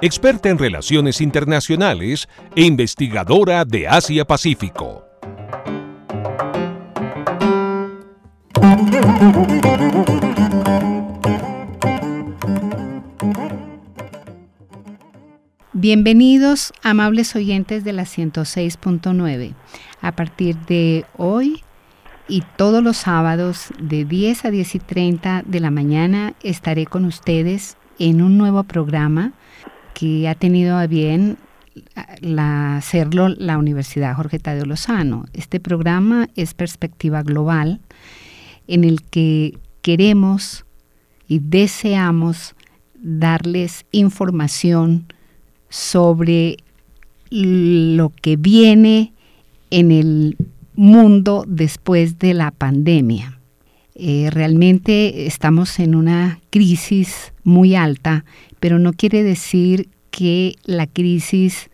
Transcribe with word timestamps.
experta 0.00 0.48
en 0.48 0.58
relaciones 0.58 1.20
internacionales 1.20 2.28
e 2.54 2.62
investigadora 2.62 3.64
de 3.64 3.88
Asia-Pacífico. 3.88 5.04
Bienvenidos, 15.72 16.72
amables 16.82 17.34
oyentes 17.34 17.84
de 17.84 17.92
la 17.92 18.02
106.9. 18.02 19.54
A 20.00 20.12
partir 20.12 20.56
de 20.66 21.04
hoy 21.16 21.62
y 22.28 22.42
todos 22.56 22.82
los 22.82 22.98
sábados 22.98 23.68
de 23.80 24.04
10 24.04 24.44
a 24.44 24.50
10 24.50 24.74
y 24.74 24.78
30 24.78 25.42
de 25.46 25.60
la 25.60 25.70
mañana 25.70 26.34
estaré 26.42 26.86
con 26.86 27.04
ustedes 27.04 27.76
en 27.98 28.22
un 28.22 28.38
nuevo 28.38 28.64
programa 28.64 29.32
que 29.98 30.28
ha 30.28 30.36
tenido 30.36 30.76
a 30.76 30.86
bien 30.86 31.38
hacerlo 32.38 33.30
la 33.30 33.58
Universidad 33.58 34.14
Jorge 34.14 34.38
Tadeo 34.38 34.64
Lozano. 34.64 35.24
Este 35.32 35.58
programa 35.58 36.28
es 36.36 36.54
Perspectiva 36.54 37.24
Global 37.24 37.80
en 38.68 38.84
el 38.84 39.02
que 39.02 39.58
queremos 39.82 40.64
y 41.26 41.40
deseamos 41.40 42.54
darles 42.94 43.86
información 43.90 45.12
sobre 45.68 46.58
lo 47.30 48.10
que 48.10 48.36
viene 48.36 49.12
en 49.70 49.90
el 49.90 50.36
mundo 50.76 51.44
después 51.48 52.20
de 52.20 52.34
la 52.34 52.52
pandemia. 52.52 53.37
Eh, 54.00 54.30
realmente 54.30 55.26
estamos 55.26 55.80
en 55.80 55.96
una 55.96 56.38
crisis 56.50 57.32
muy 57.42 57.74
alta, 57.74 58.24
pero 58.60 58.78
no 58.78 58.92
quiere 58.92 59.24
decir 59.24 59.88
que 60.12 60.54
la 60.64 60.86
crisis 60.86 61.68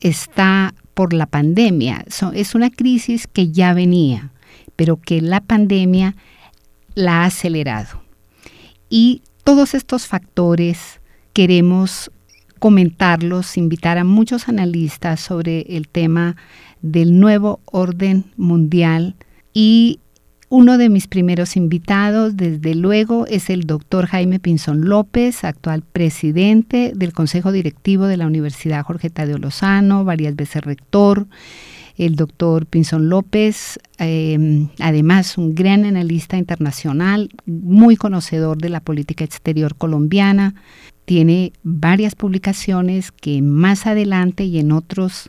está 0.00 0.74
por 0.94 1.12
la 1.12 1.26
pandemia. 1.26 2.02
es 2.32 2.54
una 2.54 2.70
crisis 2.70 3.26
que 3.26 3.50
ya 3.50 3.74
venía, 3.74 4.32
pero 4.74 4.96
que 4.96 5.20
la 5.20 5.42
pandemia 5.42 6.16
la 6.94 7.22
ha 7.22 7.26
acelerado. 7.26 8.02
Y 8.88 9.20
todos 9.44 9.74
estos 9.74 10.06
factores 10.06 11.00
queremos 11.34 12.10
comentarlos, 12.58 13.58
invitar 13.58 13.98
a 13.98 14.04
muchos 14.04 14.48
analistas 14.48 15.20
sobre 15.20 15.60
el 15.76 15.88
tema 15.88 16.36
del 16.80 17.20
nuevo 17.20 17.60
orden 17.66 18.32
mundial 18.38 19.14
y 19.52 20.00
uno 20.50 20.78
de 20.78 20.88
mis 20.88 21.08
primeros 21.08 21.56
invitados, 21.56 22.36
desde 22.36 22.74
luego, 22.74 23.26
es 23.26 23.50
el 23.50 23.64
doctor 23.64 24.06
Jaime 24.06 24.40
Pinzón 24.40 24.88
López, 24.88 25.44
actual 25.44 25.82
presidente 25.82 26.92
del 26.94 27.12
Consejo 27.12 27.52
Directivo 27.52 28.06
de 28.06 28.16
la 28.16 28.26
Universidad 28.26 28.84
Jorge 28.84 29.10
Tadeo 29.10 29.36
Lozano, 29.36 30.04
varias 30.04 30.36
veces 30.36 30.64
rector. 30.64 31.26
El 31.98 32.14
doctor 32.14 32.64
Pinzón 32.64 33.10
López, 33.10 33.78
em, 33.98 34.68
además 34.78 35.36
un 35.36 35.54
gran 35.54 35.84
analista 35.84 36.38
internacional, 36.38 37.28
muy 37.44 37.96
conocedor 37.96 38.56
de 38.56 38.68
la 38.68 38.80
política 38.80 39.24
exterior 39.24 39.74
colombiana, 39.76 40.54
tiene 41.04 41.52
varias 41.62 42.14
publicaciones 42.14 43.12
que 43.12 43.42
más 43.42 43.86
adelante 43.86 44.44
y 44.44 44.60
en 44.60 44.72
otros 44.72 45.28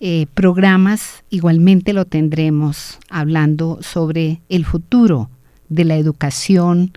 eh, 0.00 0.26
programas 0.34 1.24
igualmente 1.30 1.92
lo 1.92 2.04
tendremos 2.04 2.98
hablando 3.10 3.78
sobre 3.80 4.40
el 4.48 4.64
futuro 4.64 5.30
de 5.68 5.84
la 5.84 5.96
educación 5.96 6.92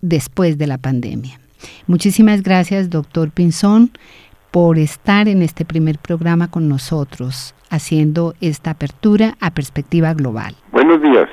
después 0.00 0.58
de 0.58 0.66
la 0.66 0.78
pandemia. 0.78 1.38
Muchísimas 1.86 2.42
gracias, 2.42 2.90
doctor 2.90 3.30
Pinzón, 3.30 3.90
por 4.50 4.78
estar 4.78 5.28
en 5.28 5.42
este 5.42 5.64
primer 5.64 5.98
programa 5.98 6.48
con 6.50 6.68
nosotros, 6.68 7.54
haciendo 7.70 8.34
esta 8.40 8.70
apertura 8.70 9.36
a 9.40 9.50
perspectiva 9.50 10.14
global. 10.14 10.54
Buenos 10.72 11.02
días. 11.02 11.28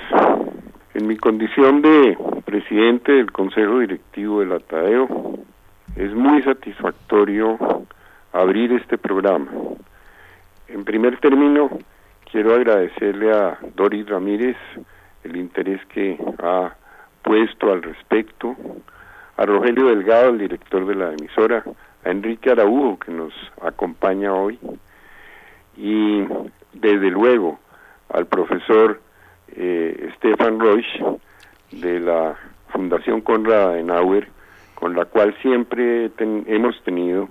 En 0.93 1.07
mi 1.07 1.17
condición 1.17 1.81
de 1.81 2.17
presidente 2.45 3.13
del 3.13 3.31
Consejo 3.31 3.79
Directivo 3.79 4.41
del 4.41 4.51
ATADEO, 4.51 5.39
es 5.95 6.13
muy 6.13 6.41
satisfactorio 6.43 7.57
abrir 8.31 8.71
este 8.73 8.97
programa. 8.97 9.47
En 10.73 10.85
primer 10.85 11.19
término, 11.19 11.69
quiero 12.31 12.55
agradecerle 12.55 13.31
a 13.31 13.59
Doris 13.75 14.09
Ramírez 14.09 14.57
el 15.23 15.35
interés 15.35 15.79
que 15.85 16.17
ha 16.39 16.73
puesto 17.21 17.71
al 17.71 17.83
respecto, 17.83 18.55
a 19.37 19.45
Rogelio 19.45 19.89
Delgado, 19.89 20.31
el 20.31 20.39
director 20.39 20.87
de 20.87 20.95
la 20.95 21.13
emisora, 21.13 21.63
a 22.03 22.09
Enrique 22.09 22.49
Araújo, 22.49 22.97
que 22.97 23.11
nos 23.11 23.33
acompaña 23.61 24.33
hoy, 24.33 24.57
y 25.77 26.23
desde 26.73 27.11
luego 27.11 27.59
al 28.09 28.25
profesor 28.25 28.99
eh, 29.55 30.09
Stefan 30.15 30.59
Roche 30.59 31.05
de 31.71 31.99
la 31.99 32.35
Fundación 32.69 33.21
Conrad 33.21 33.73
Adenauer, 33.73 34.27
con 34.73 34.95
la 34.95 35.05
cual 35.05 35.35
siempre 35.43 36.09
hemos 36.17 36.83
tenido 36.83 37.29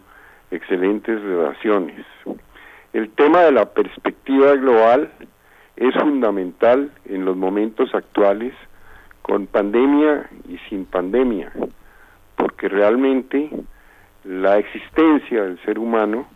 excelentes 0.53 1.21
relaciones. 1.21 2.07
El 2.93 3.09
tema 3.11 3.41
de 3.41 3.53
la 3.53 3.67
perspectiva 3.67 4.53
global 4.55 5.11
es 5.77 5.95
fundamental 5.95 6.91
en 7.07 7.25
los 7.25 7.37
momentos 7.37 7.95
actuales, 7.95 8.53
con 9.23 9.47
pandemia 9.47 10.29
y 10.47 10.59
sin 10.69 10.85
pandemia, 10.85 11.53
porque 12.37 12.69
realmente 12.69 13.51
la 14.25 14.59
existencia 14.59 15.45
del 15.45 15.59
ser 15.65 15.79
humano 15.79 16.27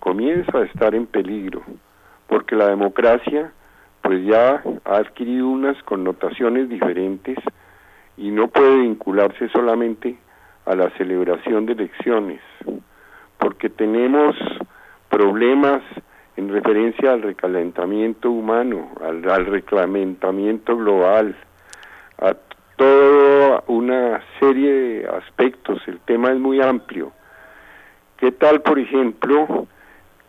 comienza 0.00 0.58
a 0.58 0.64
estar 0.64 0.96
en 0.96 1.06
peligro, 1.06 1.62
porque 2.26 2.56
la 2.56 2.68
democracia 2.68 3.52
pues 4.02 4.24
ya 4.24 4.62
ha 4.84 4.96
adquirido 4.96 5.46
unas 5.46 5.80
connotaciones 5.84 6.68
diferentes 6.68 7.38
y 8.16 8.32
no 8.32 8.48
puede 8.48 8.78
vincularse 8.78 9.48
solamente 9.50 10.18
a 10.66 10.74
la 10.74 10.90
celebración 10.96 11.66
de 11.66 11.74
elecciones, 11.74 12.40
porque 13.38 13.68
tenemos 13.68 14.34
problemas 15.10 15.82
en 16.36 16.48
referencia 16.48 17.12
al 17.12 17.22
recalentamiento 17.22 18.30
humano, 18.30 18.92
al, 19.02 19.46
recalentamiento 19.46 20.76
global, 20.76 21.36
a 22.18 22.34
toda 22.76 23.62
una 23.66 24.22
serie 24.38 24.72
de 24.72 25.08
aspectos. 25.08 25.82
El 25.86 26.00
tema 26.00 26.30
es 26.30 26.38
muy 26.38 26.62
amplio. 26.62 27.12
¿Qué 28.16 28.32
tal, 28.32 28.62
por 28.62 28.78
ejemplo, 28.78 29.66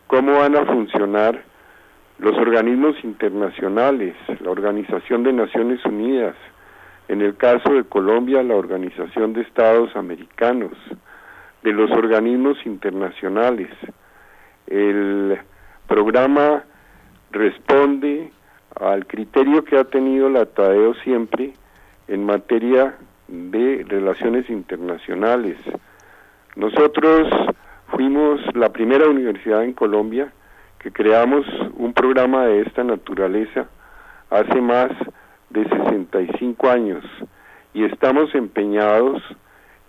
cómo 0.06 0.38
van 0.38 0.56
a 0.56 0.66
funcionar 0.66 1.42
los 2.18 2.36
organismos 2.36 2.96
internacionales, 3.04 4.14
la 4.40 4.50
Organización 4.50 5.22
de 5.22 5.32
Naciones 5.32 5.84
Unidas, 5.86 6.36
en 7.08 7.22
el 7.22 7.36
caso 7.36 7.72
de 7.72 7.84
Colombia, 7.84 8.42
la 8.42 8.54
Organización 8.54 9.32
de 9.32 9.42
Estados 9.42 9.94
Americanos, 9.96 10.72
de 11.62 11.72
los 11.72 11.90
organismos 11.90 12.58
internacionales, 12.64 13.70
el 14.66 15.38
programa 15.86 16.64
responde 17.30 18.30
al 18.80 19.06
criterio 19.06 19.64
que 19.64 19.78
ha 19.78 19.84
tenido 19.84 20.28
la 20.28 20.46
TADEO 20.46 20.94
siempre 21.04 21.52
en 22.08 22.24
materia 22.24 22.94
de 23.28 23.84
relaciones 23.88 24.48
internacionales. 24.50 25.56
Nosotros 26.56 27.28
fuimos 27.88 28.40
la 28.54 28.72
primera 28.72 29.08
universidad 29.08 29.64
en 29.64 29.72
Colombia 29.72 30.32
que 30.78 30.90
creamos 30.90 31.46
un 31.76 31.92
programa 31.92 32.46
de 32.46 32.62
esta 32.62 32.82
naturaleza 32.82 33.68
hace 34.30 34.60
más 34.60 34.90
de 35.50 35.68
65 35.68 36.68
años 36.68 37.04
y 37.74 37.84
estamos 37.84 38.34
empeñados 38.34 39.22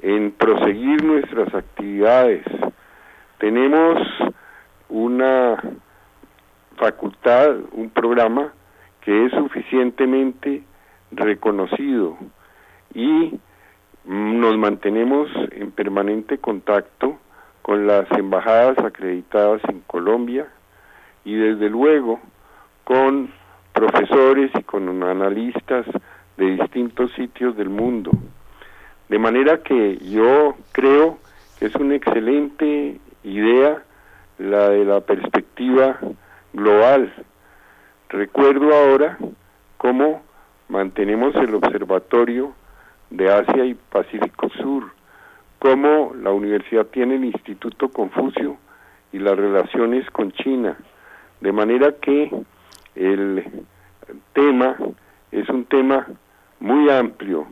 en 0.02 0.32
proseguir 0.32 1.04
nuestras 1.04 1.54
actividades. 1.54 2.44
Tenemos 3.40 3.98
una 4.94 5.60
facultad, 6.76 7.56
un 7.72 7.90
programa 7.90 8.54
que 9.02 9.26
es 9.26 9.32
suficientemente 9.32 10.62
reconocido 11.12 12.16
y 12.94 13.40
nos 14.06 14.56
mantenemos 14.58 15.30
en 15.52 15.72
permanente 15.72 16.38
contacto 16.38 17.18
con 17.64 17.88
las 17.88 18.10
embajadas 18.12 18.78
acreditadas 18.78 19.62
en 19.68 19.80
Colombia 19.82 20.48
y 21.26 21.36
desde 21.36 21.70
luego 21.70 22.20
con 22.84 23.32
profesores 23.74 24.52
y 24.54 24.64
con 24.64 25.02
analistas 25.02 25.88
de 26.38 26.52
distintos 26.52 27.12
sitios 27.14 27.58
del 27.58 27.70
mundo. 27.70 28.12
De 29.10 29.18
manera 29.18 29.64
que 29.64 29.98
yo 29.98 30.56
creo 30.72 31.18
que 31.58 31.66
es 31.66 31.76
una 31.76 31.96
excelente 31.96 33.00
idea 33.24 33.82
la 34.44 34.70
de 34.70 34.84
la 34.84 35.00
perspectiva 35.00 35.98
global. 36.52 37.14
Recuerdo 38.10 38.76
ahora 38.76 39.18
cómo 39.78 40.22
mantenemos 40.68 41.34
el 41.36 41.56
observatorio 41.56 42.54
de 43.10 43.32
Asia 43.32 43.64
y 43.64 43.74
Pacífico 43.74 44.50
Sur, 44.50 44.92
cómo 45.60 46.14
la 46.22 46.32
universidad 46.32 46.88
tiene 46.88 47.16
el 47.16 47.26
Instituto 47.26 47.90
Confucio 47.90 48.58
y 49.14 49.20
las 49.20 49.38
relaciones 49.38 50.10
con 50.12 50.34
China, 50.34 50.78
de 51.40 51.52
manera 51.54 51.94
que 52.02 52.30
el 52.96 53.46
tema 54.34 54.76
es 55.32 55.48
un 55.48 55.64
tema 55.66 56.06
muy 56.60 56.90
amplio 56.90 57.48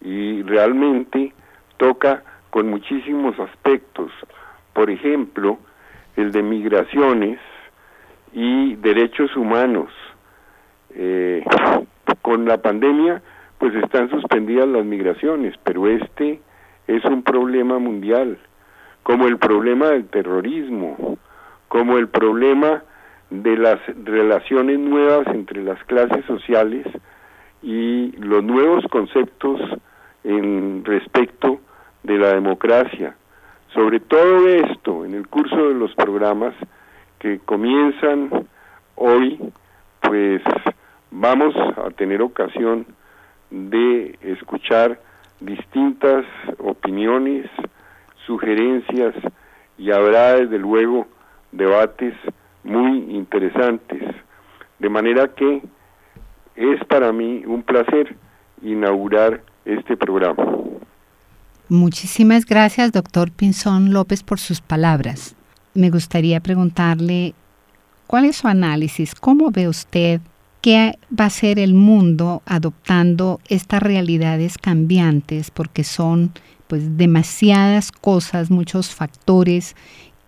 y 0.00 0.42
realmente 0.42 1.32
toca 1.78 2.22
con 2.50 2.70
muchísimos 2.70 3.38
aspectos. 3.40 4.12
Por 4.72 4.88
ejemplo, 4.88 5.58
el 6.18 6.32
de 6.32 6.42
migraciones 6.42 7.38
y 8.32 8.74
derechos 8.76 9.34
humanos. 9.36 9.90
Eh, 10.90 11.44
con 12.22 12.44
la 12.44 12.58
pandemia, 12.58 13.22
pues 13.58 13.74
están 13.76 14.10
suspendidas 14.10 14.66
las 14.68 14.84
migraciones, 14.84 15.54
pero 15.62 15.86
este 15.86 16.40
es 16.86 17.04
un 17.04 17.22
problema 17.22 17.78
mundial, 17.78 18.38
como 19.02 19.26
el 19.28 19.38
problema 19.38 19.90
del 19.90 20.08
terrorismo, 20.08 21.18
como 21.68 21.98
el 21.98 22.08
problema 22.08 22.82
de 23.30 23.56
las 23.56 23.78
relaciones 24.04 24.78
nuevas 24.78 25.26
entre 25.28 25.62
las 25.62 25.82
clases 25.84 26.24
sociales 26.24 26.86
y 27.62 28.12
los 28.18 28.42
nuevos 28.42 28.84
conceptos 28.90 29.60
en 30.24 30.84
respecto 30.84 31.60
de 32.02 32.18
la 32.18 32.34
democracia. 32.34 33.14
Sobre 33.74 34.00
todo 34.00 34.48
esto, 34.48 35.04
en 35.04 35.14
el 35.14 35.28
curso 35.28 35.68
de 35.68 35.74
los 35.74 35.94
programas 35.94 36.54
que 37.18 37.38
comienzan 37.40 38.46
hoy, 38.96 39.38
pues 40.00 40.42
vamos 41.10 41.54
a 41.56 41.90
tener 41.90 42.22
ocasión 42.22 42.86
de 43.50 44.18
escuchar 44.22 45.00
distintas 45.40 46.24
opiniones, 46.58 47.48
sugerencias 48.26 49.14
y 49.76 49.90
habrá 49.90 50.34
desde 50.34 50.58
luego 50.58 51.06
debates 51.52 52.14
muy 52.64 52.98
interesantes. 53.10 54.02
De 54.78 54.88
manera 54.88 55.28
que 55.28 55.62
es 56.56 56.84
para 56.86 57.12
mí 57.12 57.44
un 57.46 57.62
placer 57.62 58.16
inaugurar 58.62 59.42
este 59.64 59.96
programa. 59.96 60.57
Muchísimas 61.70 62.46
gracias, 62.46 62.92
doctor 62.92 63.30
Pinzón 63.30 63.92
López, 63.92 64.22
por 64.22 64.40
sus 64.40 64.62
palabras. 64.62 65.34
Me 65.74 65.90
gustaría 65.90 66.40
preguntarle, 66.40 67.34
¿cuál 68.06 68.24
es 68.24 68.36
su 68.36 68.48
análisis? 68.48 69.14
¿Cómo 69.14 69.50
ve 69.50 69.68
usted 69.68 70.22
qué 70.62 70.98
va 71.12 71.26
a 71.26 71.30
ser 71.30 71.58
el 71.58 71.74
mundo 71.74 72.40
adoptando 72.46 73.38
estas 73.48 73.82
realidades 73.82 74.56
cambiantes? 74.56 75.50
Porque 75.50 75.84
son 75.84 76.32
pues 76.68 76.96
demasiadas 76.96 77.92
cosas, 77.92 78.50
muchos 78.50 78.94
factores 78.94 79.76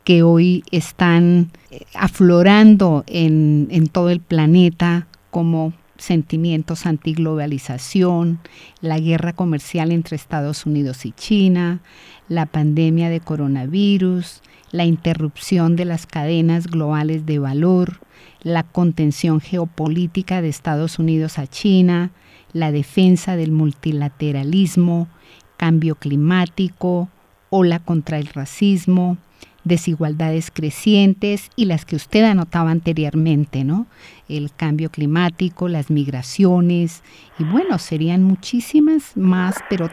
que 0.05 0.23
hoy 0.23 0.63
están 0.71 1.53
eh, 1.71 1.87
aflorando 1.95 3.03
en, 3.07 3.69
en 3.71 3.89
todo 3.89 4.11
el 4.11 4.21
planeta 4.21 5.07
como 5.31 5.73
sentimientos 6.01 6.87
antiglobalización, 6.87 8.41
la 8.81 8.99
guerra 8.99 9.33
comercial 9.33 9.93
entre 9.93 10.17
Estados 10.17 10.67
Unidos 10.67 11.05
y 11.07 11.13
China, 11.13 11.81
la 12.29 12.47
pandemia 12.47 13.11
de 13.11 13.21
coronavirus, 13.21 14.43
la 14.73 14.85
interrupción 14.85 15.77
de 15.77 15.85
las 15.85 16.07
cadenas 16.07 16.67
globales 16.67 17.27
de 17.27 17.39
valor, 17.39 18.01
la 18.43 18.63
contención 18.63 19.41
geopolítica 19.41 20.41
de 20.43 20.49
Estados 20.49 20.99
Unidos 20.99 21.39
a 21.39 21.47
China, 21.47 22.11
la 22.53 22.73
defensa 22.73 23.37
del 23.37 23.53
multilateralismo, 23.53 25.09
cambio 25.57 25.97
climático, 25.97 27.09
ola 27.51 27.81
contra 27.81 28.19
el 28.19 28.27
racismo, 28.27 29.19
desigualdades 29.65 30.51
crecientes 30.51 31.51
y 31.57 31.67
las 31.67 31.85
que 31.85 31.97
usted 31.97 32.25
anotaba 32.25 32.71
anteriormente, 32.71 33.65
¿no? 33.65 33.87
El 34.29 34.51
cambio 34.57 34.91
climático, 34.91 35.69
las 35.69 35.91
migraciones 35.91 37.03
y 37.39 37.45
bueno, 37.45 37.79
serían 37.79 38.23
muchísimas 38.23 39.17
más, 39.17 39.63
pero 39.69 39.91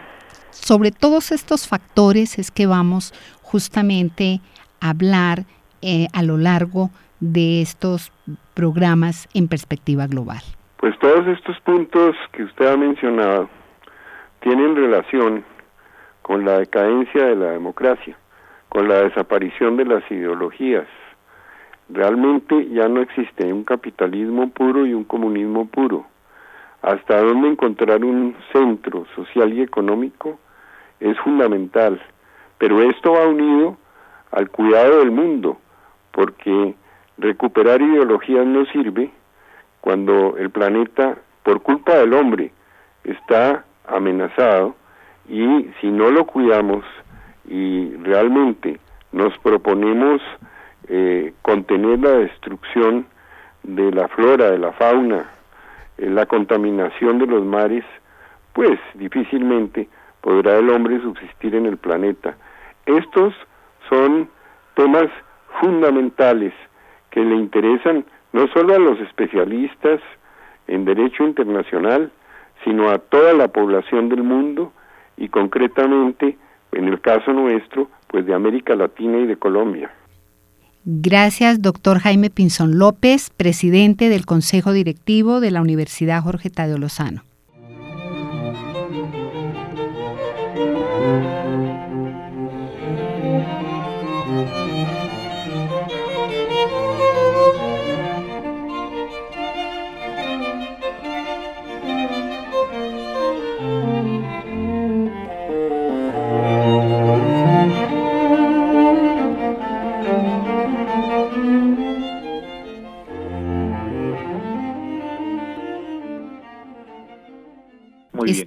sobre 0.52 0.92
todos 0.92 1.32
estos 1.32 1.68
factores 1.68 2.40
es 2.40 2.52
que 2.52 2.66
vamos 2.66 3.14
justamente 3.42 4.40
a 4.80 4.90
hablar 4.90 5.46
eh, 5.82 6.08
a 6.14 6.24
lo 6.24 6.38
largo 6.38 6.90
de 7.20 7.62
estos 7.62 8.12
programas 8.54 9.28
en 9.34 9.48
perspectiva 9.48 10.08
global. 10.08 10.42
Pues 10.78 10.98
todos 11.00 11.28
estos 11.28 11.60
puntos 11.62 12.16
que 12.32 12.44
usted 12.44 12.68
ha 12.68 12.78
mencionado 12.78 13.50
tienen 14.42 14.76
relación 14.76 15.44
con 16.22 16.46
la 16.46 16.60
decadencia 16.60 17.26
de 17.26 17.36
la 17.36 17.52
democracia 17.52 18.18
con 18.70 18.88
la 18.88 19.04
desaparición 19.04 19.78
de 19.78 19.86
las 19.86 20.10
ideologías. 20.12 20.88
Realmente 21.90 22.68
ya 22.70 22.88
no 22.88 23.02
existe 23.02 23.52
un 23.52 23.64
capitalismo 23.64 24.50
puro 24.50 24.86
y 24.86 24.94
un 24.94 25.04
comunismo 25.04 25.68
puro. 25.68 26.06
Hasta 26.82 27.22
dónde 27.22 27.50
encontrar 27.50 28.04
un 28.04 28.36
centro 28.52 29.06
social 29.16 29.54
y 29.54 29.62
económico 29.62 30.40
es 31.00 31.18
fundamental, 31.20 32.02
pero 32.58 32.82
esto 32.82 33.14
va 33.14 33.28
unido 33.28 33.78
al 34.32 34.50
cuidado 34.50 35.00
del 35.00 35.12
mundo, 35.12 35.58
porque 36.12 36.76
recuperar 37.18 37.82
ideologías 37.82 38.46
no 38.46 38.66
sirve 38.66 39.12
cuando 39.82 40.38
el 40.38 40.50
planeta, 40.50 41.18
por 41.44 41.62
culpa 41.62 41.96
del 41.96 42.14
hombre, 42.14 42.52
está 43.04 43.64
amenazado 43.88 44.76
y 45.30 45.70
si 45.80 45.88
no 45.88 46.12
lo 46.12 46.26
cuidamos, 46.26 46.84
y 47.48 47.96
realmente 48.04 48.80
nos 49.12 49.38
proponemos 49.40 50.22
eh, 50.88 51.34
contener 51.42 52.00
la 52.00 52.12
destrucción 52.12 53.06
de 53.64 53.92
la 53.92 54.08
flora, 54.10 54.52
de 54.52 54.58
la 54.58 54.72
fauna, 54.74 55.30
eh, 55.98 56.10
la 56.10 56.26
contaminación 56.26 57.20
de 57.20 57.28
los 57.28 57.44
mares, 57.44 57.84
pues 58.54 58.80
difícilmente 58.96 59.88
podrá 60.22 60.58
el 60.58 60.70
hombre 60.70 61.02
subsistir 61.02 61.56
en 61.56 61.66
el 61.66 61.78
planeta. 61.78 62.36
Estos 62.86 63.34
son 63.90 64.30
temas 64.76 65.08
fundamentales 65.62 66.54
que 67.12 67.22
le 67.22 67.36
interesan 67.36 68.06
no 68.34 68.48
solo 68.50 68.76
a 68.76 68.80
los 68.80 69.00
especialistas 69.00 70.02
en 70.68 70.86
derecho 70.86 71.24
internacional, 71.24 72.12
sino 72.64 72.90
a 72.90 72.98
toda 72.98 73.34
la 73.34 73.48
población 73.48 74.10
del 74.10 74.24
mundo 74.24 74.74
y 75.16 75.30
concretamente 75.30 76.38
en 76.72 76.88
el 76.88 77.00
caso 77.02 77.32
nuestro, 77.34 77.90
pues 78.08 78.26
de 78.26 78.34
América 78.34 78.76
Latina 78.76 79.20
y 79.20 79.26
de 79.26 79.38
Colombia. 79.38 79.92
Gracias, 80.86 81.62
doctor 81.62 82.00
Jaime 82.00 82.30
Pinzón 82.30 82.80
López, 82.80 83.30
presidente 83.30 84.08
del 84.08 84.26
Consejo 84.26 84.72
Directivo 84.72 85.42
de 85.42 85.52
la 85.52 85.62
Universidad 85.62 86.22
Jorge 86.22 86.50
Tadeo 86.50 86.78
Lozano. 86.78 87.24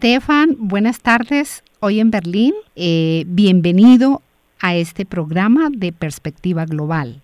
Estefan, 0.02 0.56
buenas 0.58 1.00
tardes. 1.00 1.62
Hoy 1.80 2.00
en 2.00 2.10
Berlín, 2.10 2.54
eh, 2.74 3.24
bienvenido 3.26 4.22
a 4.58 4.74
este 4.74 5.04
programa 5.04 5.68
de 5.70 5.92
Perspectiva 5.92 6.64
Global. 6.64 7.20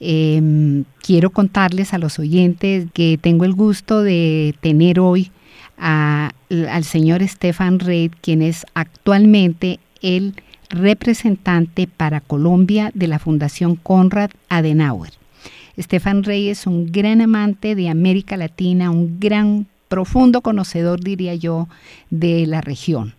Em, 0.00 0.84
quiero 1.00 1.30
contarles 1.30 1.94
a 1.94 1.98
los 1.98 2.18
oyentes 2.18 2.88
que 2.92 3.18
tengo 3.18 3.46
el 3.46 3.54
gusto 3.54 4.02
de 4.02 4.54
tener 4.60 5.00
hoy 5.00 5.30
al 5.78 6.84
señor 6.84 7.26
Stefan 7.26 7.78
Reid, 7.78 8.12
quien 8.20 8.42
es 8.42 8.66
actualmente 8.74 9.80
el 10.02 10.34
representante 10.68 11.86
para 11.86 12.20
Colombia 12.20 12.90
de 12.92 13.08
la 13.08 13.18
Fundación 13.18 13.76
Konrad 13.76 14.28
Adenauer. 14.50 15.14
Estefan 15.78 16.22
Rey 16.22 16.50
es 16.50 16.66
un 16.66 16.92
gran 16.92 17.20
amante 17.20 17.74
de 17.74 17.88
América 17.88 18.36
Latina, 18.36 18.90
un 18.90 19.18
gran, 19.18 19.66
profundo 19.94 20.40
conocedor, 20.40 20.98
diría 20.98 21.36
yo, 21.36 21.68
de 22.10 22.48
la 22.48 22.60
región. 22.60 23.14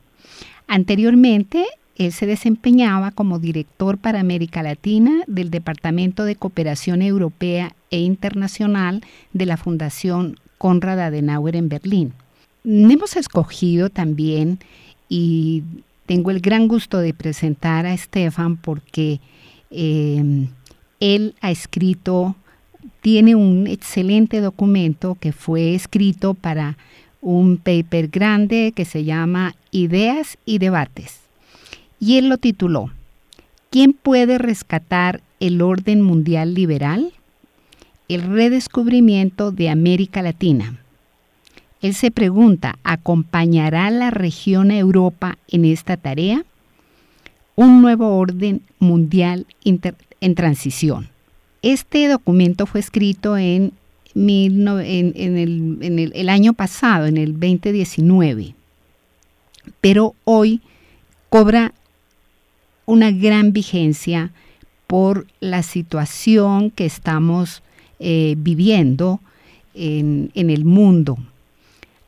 Anteriormente, 0.67 1.63
él 1.95 2.11
se 2.11 2.25
desempeñaba 2.25 3.11
como 3.11 3.39
director 3.39 3.97
para 3.97 4.19
América 4.19 4.61
Latina 4.61 5.23
del 5.25 5.51
Departamento 5.51 6.25
de 6.25 6.35
Cooperación 6.35 7.01
Europea 7.01 7.73
e 7.91 7.99
Internacional 7.99 9.05
de 9.31 9.45
la 9.45 9.55
Fundación 9.55 10.37
Konrad 10.57 10.99
Adenauer 10.99 11.55
en 11.55 11.69
Berlín. 11.69 12.11
Hemos 12.65 13.15
escogido 13.15 13.89
también 13.89 14.59
y 15.07 15.63
tengo 16.07 16.29
el 16.29 16.41
gran 16.41 16.67
gusto 16.67 16.97
de 16.97 17.13
presentar 17.13 17.85
a 17.85 17.93
Estefan 17.93 18.57
porque 18.57 19.21
eh, 19.71 20.49
él 20.99 21.35
ha 21.39 21.51
escrito, 21.51 22.35
tiene 23.01 23.35
un 23.35 23.67
excelente 23.67 24.41
documento 24.41 25.17
que 25.19 25.31
fue 25.31 25.75
escrito 25.75 26.33
para 26.33 26.77
un 27.21 27.57
paper 27.57 28.09
grande 28.09 28.71
que 28.75 28.85
se 28.85 29.03
llama 29.03 29.55
Ideas 29.71 30.37
y 30.45 30.59
Debates. 30.59 31.19
Y 31.99 32.17
él 32.17 32.29
lo 32.29 32.37
tituló, 32.37 32.91
¿Quién 33.71 33.93
puede 33.93 34.37
rescatar 34.37 35.21
el 35.39 35.61
orden 35.61 36.01
mundial 36.01 36.53
liberal? 36.53 37.11
El 38.07 38.21
redescubrimiento 38.21 39.51
de 39.51 39.69
América 39.69 40.21
Latina. 40.21 40.79
Él 41.81 41.93
se 41.93 42.09
pregunta, 42.09 42.77
¿acompañará 42.83 43.91
la 43.91 44.11
región 44.11 44.71
a 44.71 44.77
Europa 44.77 45.37
en 45.47 45.65
esta 45.65 45.97
tarea? 45.97 46.45
Un 47.55 47.81
nuevo 47.81 48.17
orden 48.17 48.61
mundial 48.79 49.45
en 49.63 50.35
transición. 50.35 51.09
Este 51.65 52.07
documento 52.07 52.67
fue 52.67 52.79
escrito 52.79 53.37
en 53.39 53.73
el, 54.13 54.69
año 56.29 56.53
pasado, 56.53 57.07
en 57.07 57.17
el 57.17 57.31
2019, 57.39 58.53
pero 59.81 60.13
hoy 60.25 60.61
cobra 61.29 61.73
una 62.85 63.09
gran 63.09 63.51
vigencia 63.51 64.31
por 64.85 65.25
la 65.39 65.63
situación 65.63 66.69
que 66.69 66.85
estamos 66.85 67.63
eh, 67.97 68.35
viviendo 68.37 69.19
en, 69.73 70.29
el 70.35 70.65
mundo. 70.65 71.17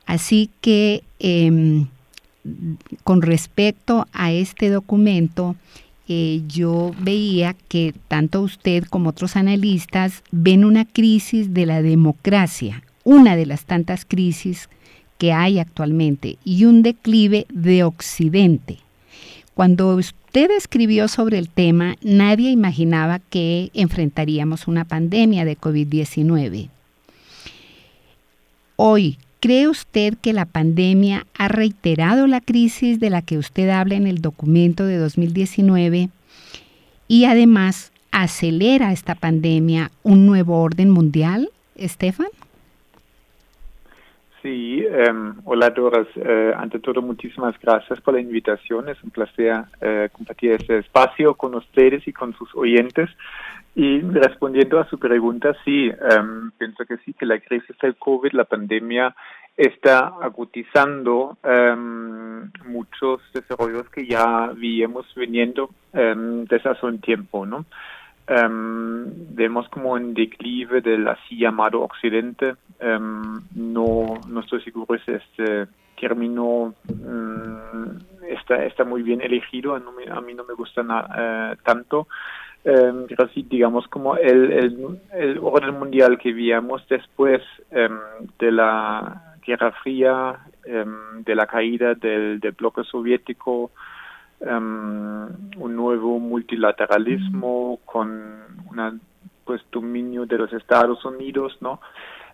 Así 0.06 0.52
que 0.62 1.04
em, 1.18 1.88
con 3.04 3.24
respecto 3.24 4.06
a 4.14 4.32
este 4.32 4.70
documento, 4.70 5.56
eh, 6.08 6.42
yo 6.48 6.94
veía 7.00 7.56
que 7.68 7.94
tanto 8.08 8.42
usted 8.42 8.86
como 8.86 9.10
otros 9.10 9.36
analistas 9.36 10.24
ven 10.32 10.64
una 10.64 10.86
crisis 10.86 11.54
de 11.54 11.66
la 11.66 11.82
democracia, 11.82 12.84
una 13.04 13.36
de 13.36 13.46
las 13.46 13.66
tantas 13.66 14.06
crisis 14.06 14.70
que 15.18 15.34
hay 15.34 15.60
actualmente, 15.60 16.38
y 16.44 16.66
un 16.66 16.84
declive 16.84 17.46
de 17.50 17.84
Occidente. 17.84 18.80
Cuando 19.54 19.96
usted 19.96 20.52
escribió 20.52 21.08
sobre 21.08 21.40
el 21.40 21.50
tema, 21.50 21.96
nadie 22.02 22.52
imaginaba 22.52 23.20
que 23.20 23.72
enfrentaríamos 23.74 24.68
una 24.68 24.86
pandemia 24.86 25.46
de 25.46 25.58
COVID-19. 25.58 26.70
Hoy, 28.76 29.18
¿Cree 29.40 29.68
usted 29.68 30.16
que 30.20 30.34
la 30.34 30.46
pandemia 30.46 31.28
ha 31.38 31.48
reiterado 31.48 32.26
la 32.26 32.42
crisis 32.42 33.00
de 33.00 33.12
la 33.12 33.22
que 33.22 33.38
usted 33.38 33.70
habla 33.70 33.96
en 33.96 34.08
el 34.08 34.20
documento 34.20 34.86
de 34.86 34.98
2019 34.98 36.10
y 37.08 37.26
además 37.26 37.92
acelera 38.12 38.92
esta 38.92 39.14
pandemia 39.14 39.92
un 40.02 40.26
nuevo 40.26 40.60
orden 40.60 40.90
mundial, 40.90 41.50
Estefan? 41.76 42.28
Sí, 44.42 44.84
em, 44.90 45.36
hola 45.46 45.70
Doras. 45.70 46.08
Eh, 46.16 46.54
ante 46.56 46.80
todo, 46.80 47.02
muchísimas 47.02 47.60
gracias 47.60 48.02
por 48.02 48.16
la 48.16 48.22
invitación. 48.22 48.90
Es 48.90 49.04
un 49.04 49.12
placer 49.12 49.66
eh, 49.82 50.10
compartir 50.12 50.54
este 50.54 50.80
espacio 50.80 51.36
con 51.36 51.54
ustedes 51.54 52.08
y 52.08 52.14
con 52.14 52.34
sus 52.34 52.56
oyentes. 52.56 53.10
Y 53.78 54.02
respondiendo 54.02 54.80
a 54.80 54.90
su 54.90 54.98
pregunta, 54.98 55.56
sí, 55.64 55.92
em, 56.10 56.50
pienso 56.58 56.84
que 56.84 56.98
sí, 57.06 57.14
que 57.14 57.28
la 57.28 57.40
crisis 57.40 57.78
del 57.80 57.96
COVID, 57.96 58.32
la 58.32 58.46
pandemia, 58.46 59.16
está 59.56 60.14
agudizando 60.20 61.38
um, 61.44 62.50
muchos 62.66 63.22
desarrollos 63.36 63.88
que 63.90 64.08
ya 64.08 64.52
vimos 64.56 65.06
viniendo 65.16 65.70
um, 65.94 66.46
desde 66.46 66.72
hace 66.72 66.86
un 66.88 67.00
tiempo, 67.00 67.46
¿no? 67.46 67.66
vemos 68.28 69.70
como 69.70 69.94
un 69.94 70.14
declive 70.14 70.82
del 70.82 71.08
así 71.08 71.38
llamado 71.38 71.82
Occidente. 71.84 72.56
no, 72.82 74.20
no 74.28 74.40
estoy 74.42 74.62
seguro 74.64 75.00
si 75.06 75.12
este 75.12 75.68
término 75.98 76.74
está, 78.28 78.66
está 78.66 78.84
muy 78.84 79.02
bien 79.02 79.22
elegido, 79.22 79.76
a, 79.76 80.22
mí 80.22 80.34
no 80.34 80.44
me 80.44 80.56
gusta 80.56 80.84
tanto 81.64 82.02
eh, 82.02 82.04
pero 82.04 82.08
sí, 83.34 83.46
digamos, 83.50 83.88
como 83.88 84.18
el, 84.18 84.52
el, 84.52 85.00
el, 85.14 85.40
orden 85.42 85.80
mundial 85.80 86.18
que 86.18 86.34
vimos 86.34 86.86
después 86.90 87.42
eh, 87.72 87.90
de 88.40 88.52
la 88.52 89.36
Guerra 89.46 89.72
Fría, 89.84 90.40
em, 90.66 91.24
de 91.24 91.36
la 91.36 91.48
caída 91.48 91.94
del, 91.94 92.40
del 92.40 92.52
bloque 92.52 92.84
soviético, 92.84 93.72
em, 94.42 95.28
un 95.58 95.76
nuevo 95.76 96.20
multilateralismo 96.20 97.80
con 97.86 98.10
un 98.70 99.02
pues 99.46 99.62
dominio 99.72 100.26
de 100.26 100.38
los 100.38 100.52
Estados 100.52 101.06
Unidos, 101.06 101.58
¿no? 101.62 101.80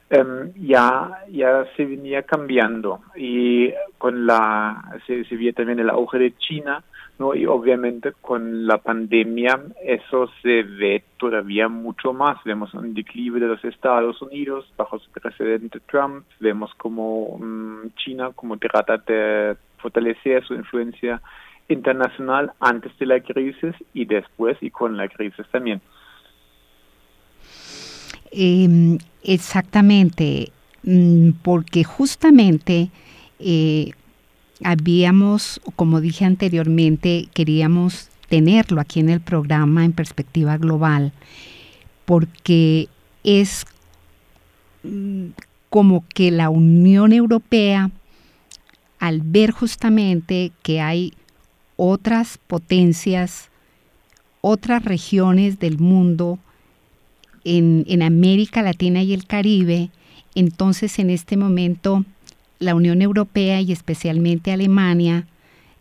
Em, 0.09 0.51
ya, 0.55 1.23
ya 1.29 1.65
se 1.77 1.85
venía 1.85 2.23
cambiando 2.23 3.01
y 3.15 3.71
con 3.99 4.25
la, 4.25 4.99
se, 5.05 5.23
se 5.25 5.35
veía 5.35 5.53
también 5.53 5.79
el 5.79 5.89
auge 5.89 6.17
de 6.17 6.35
China, 6.37 6.83
¿no? 7.19 7.35
Y 7.35 7.45
obviamente 7.45 8.13
con 8.21 8.65
la 8.65 8.77
pandemia 8.77 9.59
eso 9.83 10.29
se 10.41 10.63
ve 10.63 11.03
todavía 11.17 11.67
mucho 11.67 12.13
más. 12.13 12.37
Vemos 12.43 12.73
un 12.73 12.93
declive 12.93 13.39
de 13.39 13.47
los 13.47 13.63
Estados 13.63 14.21
Unidos 14.21 14.65
bajo 14.77 14.99
su 14.99 15.09
presidente 15.11 15.79
Trump, 15.81 16.25
vemos 16.39 16.73
como 16.75 17.37
mm, 17.37 17.89
China 17.95 18.31
como 18.35 18.57
trata 18.57 18.97
de 18.97 19.55
fortalecer 19.77 20.43
su 20.45 20.53
influencia 20.53 21.21
internacional 21.69 22.51
antes 22.59 22.97
de 22.97 23.05
la 23.05 23.19
crisis 23.19 23.75
y 23.93 24.05
después 24.05 24.57
y 24.61 24.69
con 24.69 24.97
la 24.97 25.07
crisis 25.07 25.45
también. 25.51 25.81
Em, 28.31 28.97
exactamente, 29.23 30.51
mm, 30.83 31.31
porque 31.43 31.83
justamente 31.83 32.89
eh, 33.39 33.91
habíamos, 34.63 35.61
como 35.75 36.01
dije 36.01 36.25
anteriormente, 36.25 37.27
queríamos 37.33 38.09
tenerlo 38.29 38.81
aquí 38.81 38.99
en 38.99 39.09
el 39.09 39.21
programa 39.21 39.85
en 39.85 39.93
perspectiva 39.93 40.57
global, 40.57 41.11
porque 42.05 42.87
es 43.23 43.65
mm, 44.83 45.27
como 45.69 46.05
que 46.13 46.31
la 46.31 46.49
Unión 46.49 47.13
Europea, 47.13 47.91
al 48.99 49.21
ver 49.21 49.51
justamente 49.51 50.51
que 50.61 50.81
hay 50.81 51.13
otras 51.75 52.37
potencias, 52.37 53.49
otras 54.41 54.83
regiones 54.83 55.59
del 55.59 55.79
mundo, 55.79 56.39
en, 57.43 57.83
en 57.87 58.01
América 58.01 58.61
Latina 58.61 59.03
y 59.03 59.13
el 59.13 59.25
Caribe, 59.25 59.89
entonces 60.35 60.97
en 60.99 61.09
este 61.09 61.37
momento 61.37 62.05
la 62.63 62.75
Unión 62.75 63.01
Europea 63.01 63.61
y 63.61 63.71
especialmente 63.71 64.51
Alemania 64.51 65.27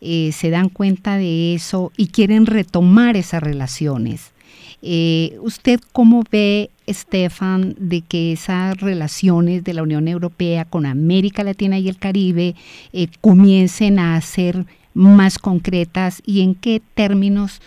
eh, 0.05 0.31
se 0.33 0.49
dan 0.49 0.67
cuenta 0.67 1.17
de 1.17 1.53
eso 1.53 1.93
y 1.95 2.07
quieren 2.07 2.45
retomar 2.45 3.15
esas 3.15 3.41
relaciones. 3.41 4.33
Eh, 4.81 5.37
¿Usted 5.41 5.79
cómo 5.93 6.23
ve, 6.29 6.69
Estefan, 6.85 7.73
de 7.79 8.01
que 8.01 8.33
esas 8.33 8.75
relaciones 8.81 9.63
de 9.63 9.73
la 9.73 9.81
Unión 9.81 10.09
Europea 10.09 10.65
con 10.65 10.85
América 10.85 11.45
Latina 11.45 11.79
y 11.79 11.87
el 11.87 11.97
Caribe 11.97 12.55
eh, 12.91 13.07
comiencen 13.21 13.97
a 13.97 14.19
ser 14.19 14.65
más 14.93 15.39
concretas 15.39 16.21
y 16.25 16.41
en 16.41 16.53
qué 16.53 16.81
términos 16.93 17.61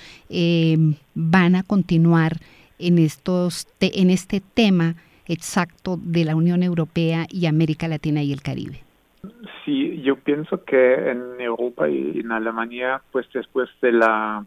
van 1.14 1.56
a 1.56 1.62
continuar 1.62 2.38
en, 2.78 2.98
estos 2.98 3.66
en 3.80 4.10
este 4.10 4.40
tema 4.40 4.94
exacto 5.26 5.98
de 6.02 6.24
la 6.24 6.36
Unión 6.36 6.62
Europea 6.62 7.26
y 7.30 7.46
América 7.46 7.88
Latina 7.88 8.22
y 8.22 8.32
el 8.32 8.42
Caribe? 8.42 8.85
Sí, 9.66 10.00
yo 10.00 10.14
pienso 10.14 10.64
que 10.64 11.10
en 11.10 11.40
Europa 11.40 11.88
y 11.88 12.20
en 12.20 12.30
Alemania, 12.30 13.02
pues 13.10 13.26
después 13.34 13.68
de 13.82 13.92
la 13.92 14.46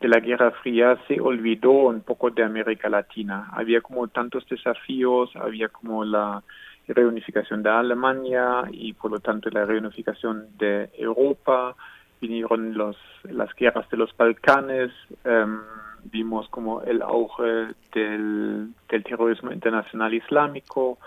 de 0.00 0.08
la 0.08 0.20
Guerra 0.20 0.52
Fría 0.62 0.96
se 1.06 1.20
olvidó 1.20 1.72
un 1.88 2.00
poco 2.00 2.30
de 2.30 2.42
América 2.42 2.88
Latina. 2.88 3.48
Había 3.52 3.82
como 3.82 4.08
tantos 4.08 4.48
desafíos, 4.48 5.30
había 5.34 5.68
como 5.68 6.04
la 6.04 6.42
reunificación 6.88 7.62
de 7.62 7.70
Alemania 7.70 8.62
y 8.70 8.92
por 8.94 9.10
lo 9.10 9.18
tanto 9.18 9.50
la 9.50 9.66
reunificación 9.66 10.46
de 10.58 10.90
Europa. 10.96 11.74
vinieron 12.20 12.74
los, 12.74 12.96
las 13.24 13.52
guerras 13.54 13.88
de 13.88 13.96
los 13.96 14.14
Balcanes, 14.16 14.92
em, 15.24 15.60
vimos 16.04 16.48
como 16.50 16.82
el 16.82 17.00
auge 17.02 17.74
del, 17.94 18.74
terrorismo 18.86 19.52
internacional 19.52 20.12
islámico, 20.14 20.98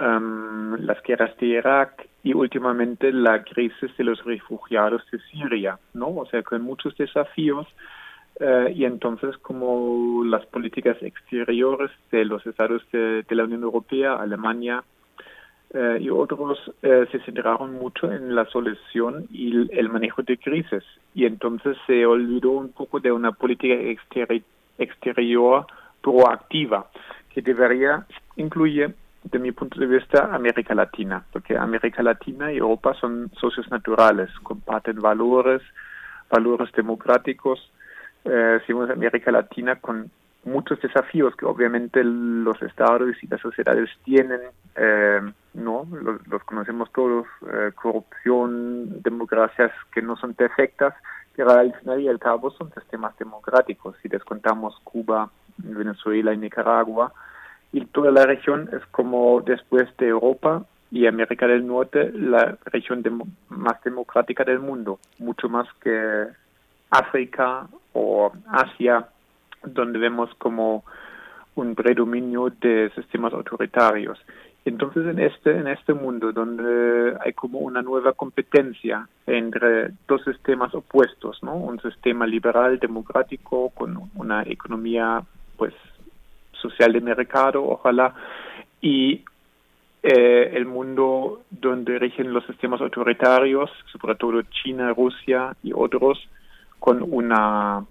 em, 0.00 0.74
las 0.84 1.02
guerras 1.02 1.36
de 1.38 1.46
Irak 1.46 2.08
y 2.22 2.34
últimamente 2.34 3.12
la 3.12 3.42
crisis 3.44 3.96
de 3.96 4.04
los 4.04 4.24
refugiados 4.24 5.02
de 5.10 5.18
Siria, 5.30 5.78
¿no? 5.94 6.08
O 6.08 6.26
sea, 6.26 6.42
con 6.42 6.62
muchos 6.62 6.96
desafíos 6.96 7.66
eh, 8.38 8.72
y 8.74 8.84
entonces 8.86 9.36
como 9.38 10.24
las 10.24 10.46
políticas 10.46 10.96
exteriores 11.02 11.90
de 12.10 12.24
los 12.24 12.46
estados 12.46 12.82
de, 12.90 13.24
la 13.28 13.44
Unión 13.44 13.62
Europea, 13.62 14.14
Alemania 14.14 14.82
eh, 15.74 15.98
y 16.00 16.08
otros 16.08 16.58
eh, 16.82 17.06
se 17.12 17.20
centraron 17.20 17.74
mucho 17.74 18.10
en 18.10 18.34
la 18.34 18.46
solución 18.46 19.26
y 19.30 19.70
el, 19.76 19.90
manejo 19.90 20.22
de 20.22 20.38
crisis 20.38 20.82
y 21.14 21.26
entonces 21.26 21.76
se 21.86 22.06
olvidó 22.06 22.52
un 22.52 22.72
poco 22.72 22.98
de 22.98 23.12
una 23.12 23.32
política 23.32 23.74
exterior 24.78 25.66
proactiva 26.00 26.90
que 27.34 27.42
debería 27.42 28.06
incluir 28.36 28.94
de 29.24 29.38
mi 29.38 29.52
punto 29.52 29.78
de 29.78 29.86
vista, 29.86 30.34
América 30.34 30.74
Latina, 30.74 31.24
porque 31.32 31.56
América 31.56 32.02
Latina 32.02 32.52
y 32.52 32.56
Europa 32.56 32.94
son 32.94 33.30
socios 33.38 33.70
naturales, 33.70 34.30
comparten 34.42 34.98
valores, 35.00 35.62
valores 36.30 36.72
democráticos, 36.72 37.70
eh, 38.24 38.60
América 38.92 39.30
Latina 39.30 39.76
con 39.76 40.10
muchos 40.44 40.80
desafíos 40.80 41.36
que 41.36 41.44
obviamente 41.44 42.02
los 42.02 42.60
estados 42.62 43.10
y 43.22 43.26
las 43.26 43.40
sociedades 43.40 43.90
tienen, 44.04 44.40
eh, 44.76 45.20
¿no? 45.54 45.86
Los, 46.26 46.42
conocemos 46.44 46.90
todos, 46.92 47.26
eh, 47.52 47.72
corrupción, 47.74 49.02
democracias 49.02 49.70
que 49.92 50.00
no 50.00 50.16
son 50.16 50.34
perfectas, 50.34 50.94
pero 51.36 51.50
al 51.50 51.74
final 51.74 52.00
y 52.00 52.08
al 52.08 52.18
cabo 52.18 52.50
son 52.52 52.72
sistemas 52.72 53.16
democráticos. 53.18 53.96
Si 54.02 54.08
descontamos 54.08 54.78
Cuba, 54.82 55.30
Venezuela 55.58 56.32
y 56.32 56.38
Nicaragua, 56.38 57.12
y 57.72 57.84
toda 57.86 58.10
la 58.10 58.26
región 58.26 58.68
es 58.72 58.84
como 58.86 59.40
después 59.42 59.88
de 59.98 60.08
Europa 60.08 60.64
y 60.90 61.06
América 61.06 61.46
del 61.46 61.66
Norte 61.66 62.10
la 62.12 62.58
región 62.66 63.02
más 63.48 63.82
democrática 63.84 64.44
del 64.44 64.58
mundo, 64.58 64.98
mucho 65.18 65.48
más 65.48 65.68
que 65.82 66.26
África 66.90 67.68
o 67.92 68.32
Asia, 68.48 69.06
donde 69.62 69.98
vemos 69.98 70.30
como 70.38 70.84
un 71.54 71.74
predominio 71.74 72.50
de 72.60 72.90
sistemas 72.94 73.32
autoritarios. 73.32 74.18
Entonces, 74.64 75.06
en 75.06 75.18
este, 75.20 75.56
en 75.56 75.68
este 75.68 75.94
mundo 75.94 76.32
donde 76.32 77.16
hay 77.24 77.32
como 77.32 77.60
una 77.60 77.82
nueva 77.82 78.12
competencia 78.12 79.08
entre 79.26 79.90
dos 80.06 80.22
sistemas 80.24 80.74
opuestos, 80.74 81.42
¿no? 81.42 81.54
Un 81.54 81.80
sistema 81.80 82.26
liberal, 82.26 82.78
democrático, 82.78 83.70
con 83.70 84.10
una 84.14 84.42
economía, 84.42 85.22
pues, 85.56 85.72
social 86.60 86.92
de 86.92 87.00
mercado, 87.00 87.64
ojalá, 87.64 88.14
y 88.80 89.24
eh, 90.02 90.52
el 90.54 90.64
mundo 90.64 91.42
donde 91.50 91.98
rigen 91.98 92.32
los 92.32 92.44
sistemas 92.46 92.80
autoritarios, 92.80 93.70
sobre 93.92 94.14
todo 94.14 94.40
China, 94.42 94.94
Rusia 94.94 95.54
y 95.62 95.72
otros, 95.74 96.18
con 96.78 97.02
una 97.02 97.84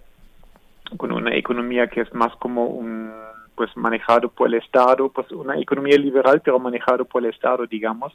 con 0.96 1.12
una 1.12 1.36
economía 1.36 1.86
que 1.86 2.00
es 2.00 2.12
más 2.12 2.34
como 2.36 2.66
un 2.66 3.12
pues 3.54 3.76
manejado 3.76 4.28
por 4.28 4.48
el 4.48 4.54
Estado, 4.54 5.08
pues 5.08 5.30
una 5.30 5.56
economía 5.56 5.96
liberal 5.96 6.40
pero 6.44 6.58
manejado 6.58 7.04
por 7.04 7.22
el 7.22 7.30
Estado, 7.30 7.66
digamos. 7.66 8.12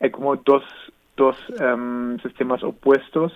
Hay 0.00 0.10
como 0.10 0.34
dos, 0.36 0.64
dos 1.16 1.36
em, 1.60 2.18
sistemas 2.20 2.64
opuestos 2.64 3.32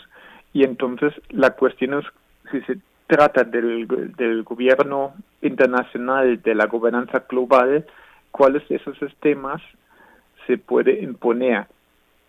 y 0.52 0.64
entonces 0.64 1.12
la 1.28 1.50
cuestión 1.50 2.00
es 2.00 2.04
si 2.50 2.60
se 2.62 2.78
trata 3.08 3.42
del, 3.42 3.88
del 4.16 4.44
gobierno 4.44 5.14
internacional, 5.42 6.40
de 6.40 6.54
la 6.54 6.66
gobernanza 6.66 7.24
global, 7.28 7.84
cuáles 8.30 8.68
de 8.68 8.76
esos 8.76 8.96
sistemas 8.98 9.60
se 10.46 10.58
puede 10.58 11.02
imponer 11.02 11.66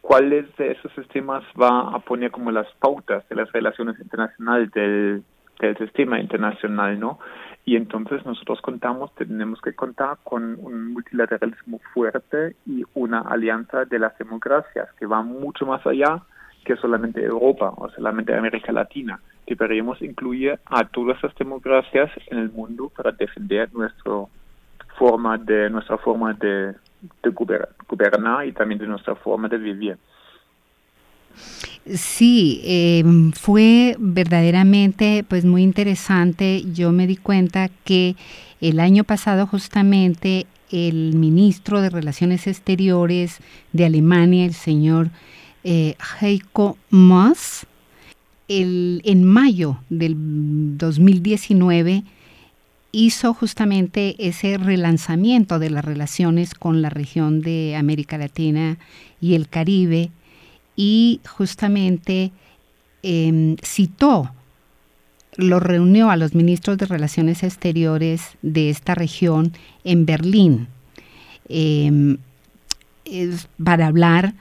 cuáles 0.02 0.46
de 0.58 0.72
esos 0.72 0.92
sistemas 0.94 1.44
va 1.60 1.96
a 1.96 2.00
poner 2.00 2.32
como 2.32 2.52
las 2.52 2.68
pautas 2.80 3.28
de 3.30 3.36
las 3.36 3.52
relaciones 3.52 4.00
internacionales 4.00 4.72
del, 4.72 5.24
del 5.60 5.78
sistema 5.78 6.20
internacional, 6.20 7.00
¿no? 7.00 7.20
Y 7.66 7.76
entonces 7.76 8.26
nosotros 8.26 8.62
contamos, 8.62 9.14
tenemos 9.16 9.62
que 9.62 9.76
contar 9.76 10.18
con 10.24 10.58
un 10.60 10.94
multilateralismo 10.94 11.80
fuerte 11.94 12.56
y 12.66 12.84
una 12.96 13.20
alianza 13.20 13.86
de 13.86 14.00
las 14.00 14.18
democracias 14.18 14.90
que 14.98 15.06
va 15.06 15.22
mucho 15.22 15.66
más 15.66 15.86
allá 15.86 16.24
que 16.64 16.76
solamente 16.78 17.24
Europa 17.24 17.74
o 17.78 17.90
solamente 17.90 18.34
América 18.34 18.72
Latina. 18.72 19.20
Deberíamos 19.50 20.02
incluir 20.02 20.60
a 20.66 20.86
todas 20.86 21.22
las 21.24 21.36
democracias 21.36 22.12
en 22.28 22.38
el 22.38 22.52
mundo 22.52 22.92
para 22.96 23.12
defender 23.12 23.74
nuestra 23.74 24.14
forma 24.98 25.38
de 25.38 25.70
nuestra 25.70 25.98
forma 25.98 26.34
de, 26.34 26.74
de 27.24 27.30
gobernar 27.88 28.46
y 28.46 28.52
también 28.52 28.80
de 28.80 28.88
nuestra 28.88 29.16
forma 29.16 29.48
de 29.48 29.58
vivir. 29.58 29.98
Sí, 31.86 32.62
em, 32.66 33.32
fue 33.32 33.96
verdaderamente 33.98 35.26
pues 35.28 35.46
muy 35.46 35.64
interesante. 35.64 36.64
Yo 36.72 36.92
me 36.92 37.08
di 37.08 37.16
cuenta 37.16 37.70
que 37.84 38.16
el 38.62 38.80
año 38.80 39.04
pasado 39.04 39.48
justamente 39.48 40.46
el 40.72 41.16
ministro 41.16 41.82
de 41.82 41.90
Relaciones 41.90 42.46
Exteriores 42.46 43.40
de 43.74 43.86
Alemania, 43.86 44.46
el 44.46 44.54
señor 44.54 45.10
eh, 45.64 45.96
Heiko 46.22 46.78
Maas, 46.90 47.66
el, 48.50 49.02
en 49.06 49.24
mayo 49.24 49.78
del 49.90 50.16
2019 50.78 52.04
hizo 52.92 53.34
justamente 53.34 54.16
ese 54.18 54.58
relanzamiento 54.58 55.60
de 55.60 55.70
las 55.70 55.86
relaciones 55.86 56.56
con 56.56 56.82
la 56.82 56.90
región 56.90 57.42
de 57.42 57.76
América 57.78 58.18
Latina 58.18 58.78
y 59.22 59.36
el 59.36 59.48
Caribe 59.48 60.10
y 60.76 61.22
justamente 61.28 62.32
em, 63.04 63.56
citó, 63.64 64.32
lo 65.38 65.60
reunió 65.60 66.10
a 66.10 66.18
los 66.18 66.34
ministros 66.34 66.78
de 66.78 66.88
Relaciones 66.88 67.44
Exteriores 67.44 68.24
de 68.42 68.70
esta 68.72 68.96
región 68.96 69.54
en 69.84 70.06
Berlín. 70.06 70.68
Em, 71.48 72.18
para 73.64 73.88
hablar 73.88 74.34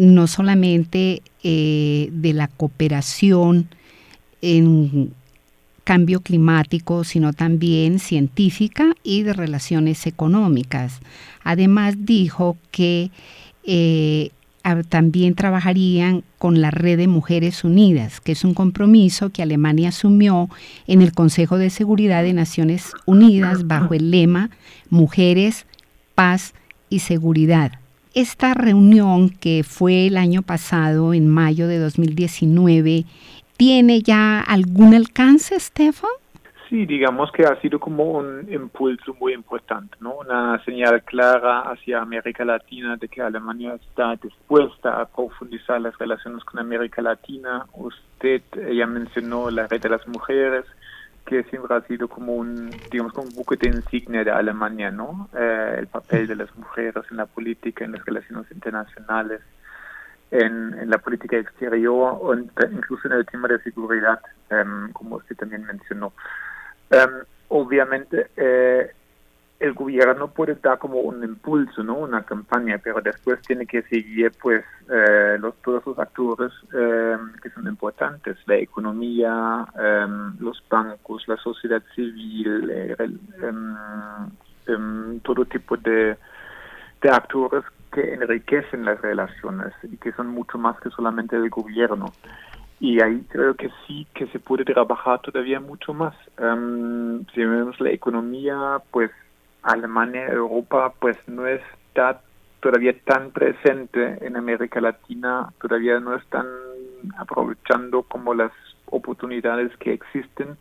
no 0.00 0.26
solamente 0.26 1.22
eh, 1.42 2.08
de 2.10 2.32
la 2.32 2.48
cooperación 2.48 3.68
en 4.40 5.12
cambio 5.84 6.20
climático, 6.20 7.04
sino 7.04 7.34
también 7.34 7.98
científica 7.98 8.94
y 9.02 9.24
de 9.24 9.34
relaciones 9.34 10.06
económicas. 10.06 11.00
Además 11.44 11.96
dijo 11.98 12.56
que 12.70 13.10
eh, 13.64 14.30
también 14.88 15.34
trabajarían 15.34 16.24
con 16.38 16.62
la 16.62 16.70
Red 16.70 16.96
de 16.96 17.06
Mujeres 17.06 17.62
Unidas, 17.62 18.22
que 18.22 18.32
es 18.32 18.42
un 18.42 18.54
compromiso 18.54 19.28
que 19.28 19.42
Alemania 19.42 19.90
asumió 19.90 20.48
en 20.86 21.02
el 21.02 21.12
Consejo 21.12 21.58
de 21.58 21.68
Seguridad 21.68 22.22
de 22.22 22.32
Naciones 22.32 22.92
Unidas 23.04 23.66
bajo 23.66 23.92
el 23.92 24.10
lema 24.10 24.48
Mujeres, 24.88 25.66
Paz 26.14 26.54
y 26.88 27.00
Seguridad. 27.00 27.79
Esta 28.14 28.54
reunión 28.54 29.30
que 29.30 29.62
fue 29.62 30.08
el 30.08 30.16
año 30.16 30.42
pasado, 30.42 31.14
en 31.14 31.28
mayo 31.28 31.68
de 31.68 31.78
2019, 31.78 33.04
¿tiene 33.56 34.02
ya 34.02 34.40
algún 34.40 34.94
alcance, 34.94 35.58
Stefan? 35.60 36.10
Sí, 36.68 36.86
digamos 36.86 37.30
que 37.32 37.44
ha 37.44 37.60
sido 37.60 37.78
como 37.78 38.04
un 38.04 38.46
impulso 38.52 39.14
muy 39.20 39.32
importante, 39.32 39.96
¿no? 40.00 40.14
Una 40.14 40.60
señal 40.64 41.02
clara 41.02 41.60
hacia 41.60 42.00
América 42.00 42.44
Latina 42.44 42.96
de 42.96 43.08
que 43.08 43.22
Alemania 43.22 43.74
está 43.74 44.16
dispuesta 44.16 45.00
a 45.00 45.06
profundizar 45.06 45.80
las 45.80 45.98
relaciones 45.98 46.42
con 46.44 46.60
América 46.60 47.02
Latina. 47.02 47.66
Usted 47.74 48.42
ya 48.72 48.86
mencionó 48.86 49.50
la 49.50 49.66
red 49.66 49.80
de 49.80 49.88
las 49.88 50.06
mujeres, 50.06 50.64
que 51.26 51.44
siempre 51.44 51.74
ha 51.74 51.80
sido 51.82 52.08
como 52.08 52.34
un, 52.34 52.70
digamos, 52.90 53.12
como 53.12 53.28
un 53.28 53.34
buque 53.34 53.56
de 53.56 53.68
insignia 53.68 54.24
de 54.24 54.30
Alemania, 54.30 54.90
¿no? 54.90 55.28
Eh, 55.34 55.76
el 55.78 55.86
papel 55.86 56.26
de 56.26 56.36
las 56.36 56.54
mujeres 56.56 57.04
en 57.10 57.16
la 57.16 57.26
política, 57.26 57.84
en 57.84 57.92
las 57.92 58.04
relaciones 58.04 58.50
internacionales 58.50 59.40
en, 60.30 60.88
la 60.88 60.98
política 60.98 61.36
exterior 61.36 62.18
o 62.20 62.34
incluso 62.34 63.08
en 63.08 63.14
el 63.14 63.26
tema 63.26 63.48
de 63.48 63.60
seguridad, 63.62 64.20
em, 64.48 64.92
como 64.92 65.16
usted 65.16 65.36
también 65.36 65.64
mencionó. 65.64 66.12
Em, 66.90 67.24
obviamente, 67.48 68.30
eh, 68.36 68.92
el 69.60 69.74
gobierno 69.74 70.28
puede 70.28 70.54
dar 70.54 70.78
como 70.78 71.00
un 71.00 71.22
impulso, 71.22 71.82
¿no? 71.84 71.98
Una 71.98 72.22
campaña, 72.22 72.80
pero 72.82 73.02
después 73.02 73.42
tiene 73.42 73.66
que 73.66 73.82
seguir, 73.82 74.32
pues, 74.40 74.64
eh, 74.90 75.36
los, 75.38 75.54
todos 75.62 75.84
los 75.86 75.98
actores 75.98 76.50
em, 76.72 77.34
que 77.42 77.50
son 77.50 77.66
importantes, 77.66 78.38
la 78.46 78.56
economía, 78.56 79.66
los 80.38 80.62
bancos, 80.68 81.28
la 81.28 81.36
sociedad 81.36 81.82
civil, 81.94 82.70
eh, 82.70 82.96
todo 85.22 85.44
tipo 85.44 85.76
de, 85.76 86.16
de 87.02 87.10
actores 87.10 87.64
que 87.92 88.14
enriquecen 88.14 88.84
las 88.84 89.00
relaciones 89.02 89.74
y 89.82 89.96
que 89.98 90.12
son 90.12 90.28
mucho 90.28 90.56
más 90.56 90.80
que 90.80 90.88
solamente 90.90 91.36
el 91.36 91.50
gobierno. 91.50 92.12
Y 92.78 93.02
ahí 93.02 93.26
creo 93.28 93.54
que 93.54 93.68
sí 93.86 94.06
que 94.14 94.26
se 94.28 94.38
puede 94.38 94.64
trabajar 94.64 95.20
todavía 95.20 95.60
mucho 95.60 95.92
más. 95.92 96.14
Um, 96.38 97.26
si 97.34 97.44
vemos 97.44 97.78
la 97.78 97.90
economía, 97.90 98.80
pues 98.90 99.10
Alemania, 99.62 100.26
Europa, 100.26 100.92
pues 100.98 101.16
no 101.26 101.46
está 101.46 102.22
todavía 102.60 102.94
tan 103.04 103.30
presente 103.30 104.24
en 104.24 104.36
América 104.36 104.80
Latina, 104.80 105.52
todavía 105.60 105.98
no 106.00 106.14
están 106.14 106.46
aprovechando 107.16 108.02
como 108.02 108.34
las 108.34 108.52
oportunidades 108.86 109.74
que 109.78 109.92
existen. 109.92 110.56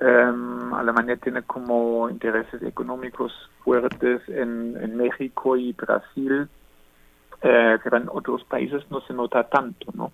Um, 0.00 0.72
Alemania 0.72 1.16
tiene 1.16 1.42
como 1.42 2.08
intereses 2.08 2.62
económicos 2.62 3.32
fuertes 3.64 4.22
en, 4.28 4.96
México 4.96 5.56
y 5.56 5.72
Brasil, 5.72 6.48
eh, 7.42 7.78
pero 7.82 7.96
en 7.96 8.08
otros 8.08 8.44
países 8.44 8.82
no 8.90 9.00
se 9.02 9.12
nota 9.12 9.44
tanto, 9.44 9.86
¿no? 9.94 10.12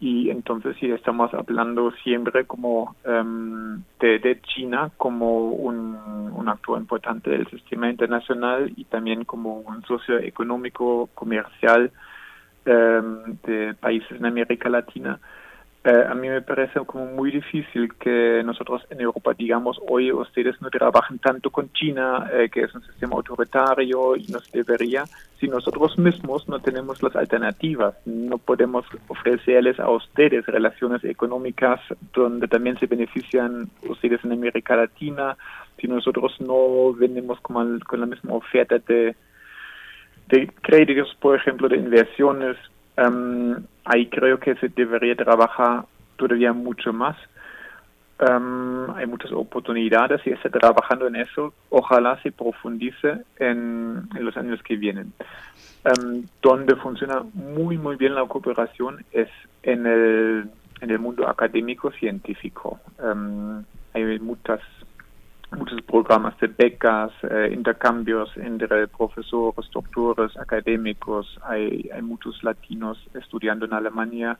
Y 0.00 0.30
entonces 0.30 0.76
sí 0.80 0.90
estamos 0.90 1.32
hablando 1.34 1.92
siempre 2.02 2.46
como 2.46 2.96
um, 3.04 3.82
de, 4.00 4.40
China 4.42 4.90
como 4.96 5.50
un, 5.50 6.48
actor 6.48 6.80
importante 6.80 7.30
del 7.30 7.46
sistema 7.48 7.88
internacional 7.88 8.72
y 8.74 8.84
también 8.84 9.24
como 9.24 9.60
un 9.60 9.84
socio 9.84 10.18
económico 10.18 11.08
comercial 11.14 11.92
um, 12.66 13.36
de 13.44 13.74
países 13.74 14.12
en 14.12 14.26
América 14.26 14.68
Latina 14.68 15.20
eh, 15.82 16.04
a 16.06 16.14
mí 16.14 16.28
me 16.28 16.42
parece 16.42 16.78
como 16.80 17.06
muy 17.06 17.30
difícil 17.30 17.94
que 17.94 18.42
nosotros 18.44 18.86
en 18.90 19.00
Europa 19.00 19.32
digamos, 19.32 19.80
oye, 19.88 20.12
ustedes 20.12 20.60
no 20.60 20.68
trabajan 20.68 21.18
tanto 21.18 21.48
con 21.48 21.72
China, 21.72 22.28
eh, 22.34 22.50
que 22.52 22.64
es 22.64 22.74
un 22.74 22.82
sistema 22.82 23.16
autoritario 23.16 24.14
y 24.14 24.26
no 24.26 24.40
se 24.40 24.58
debería, 24.58 25.04
si 25.38 25.48
nosotros 25.48 25.98
mismos 25.98 26.46
no 26.50 26.60
tenemos 26.60 27.02
las 27.02 27.16
alternativas, 27.16 27.94
no 28.04 28.36
podemos 28.36 28.84
ofrecerles 29.08 29.80
a 29.80 29.88
ustedes 29.88 30.44
relaciones 30.44 31.02
económicas 31.02 31.80
donde 32.12 32.46
también 32.46 32.78
se 32.78 32.86
benefician 32.86 33.70
ustedes 33.88 34.22
en 34.22 34.32
América 34.32 34.76
Latina, 34.76 35.38
si 35.78 35.88
nosotros 35.88 36.38
no 36.40 36.92
vendemos 36.92 37.40
con, 37.40 37.80
con 37.80 38.00
la 38.00 38.06
misma 38.06 38.34
oferta 38.34 38.76
de, 38.86 39.16
de 40.28 40.46
créditos, 40.60 41.16
por 41.18 41.36
ejemplo, 41.36 41.70
de 41.70 41.76
inversiones, 41.76 42.58
Um, 43.00 43.64
ahí 43.84 44.08
creo 44.08 44.38
que 44.38 44.54
se 44.56 44.68
debería 44.68 45.16
trabajar 45.16 45.84
todavía 46.16 46.52
mucho 46.52 46.92
más. 46.92 47.16
Um, 48.20 48.90
hay 48.96 49.06
muchas 49.06 49.32
oportunidades 49.32 50.20
y 50.26 50.30
está 50.30 50.50
trabajando 50.50 51.06
en 51.06 51.16
eso. 51.16 51.54
Ojalá 51.70 52.20
se 52.22 52.32
profundice 52.32 53.22
en, 53.38 54.08
los 54.20 54.36
años 54.36 54.62
que 54.62 54.76
vienen. 54.76 55.12
Um, 55.84 56.24
donde 56.42 56.76
funciona 56.76 57.22
muy, 57.32 57.78
muy 57.78 57.96
bien 57.96 58.14
la 58.14 58.26
cooperación 58.26 59.02
es 59.12 59.28
en 59.62 59.86
el, 59.86 60.50
en 60.82 60.90
el 60.90 60.98
mundo 60.98 61.26
académico 61.26 61.90
científico. 61.92 62.78
hay 63.94 64.18
muchas 64.18 64.60
muchos 65.56 65.80
programas 65.82 66.38
de 66.38 66.46
becas, 66.48 67.10
eh, 67.22 67.50
intercambios 67.52 68.30
entre 68.36 68.86
profesores, 68.88 69.70
doctores, 69.72 70.36
académicos. 70.36 71.38
Hay, 71.42 71.90
hay 71.92 72.02
muchos 72.02 72.42
latinos 72.44 72.98
estudiando 73.14 73.66
en 73.66 73.74
Alemania. 73.74 74.38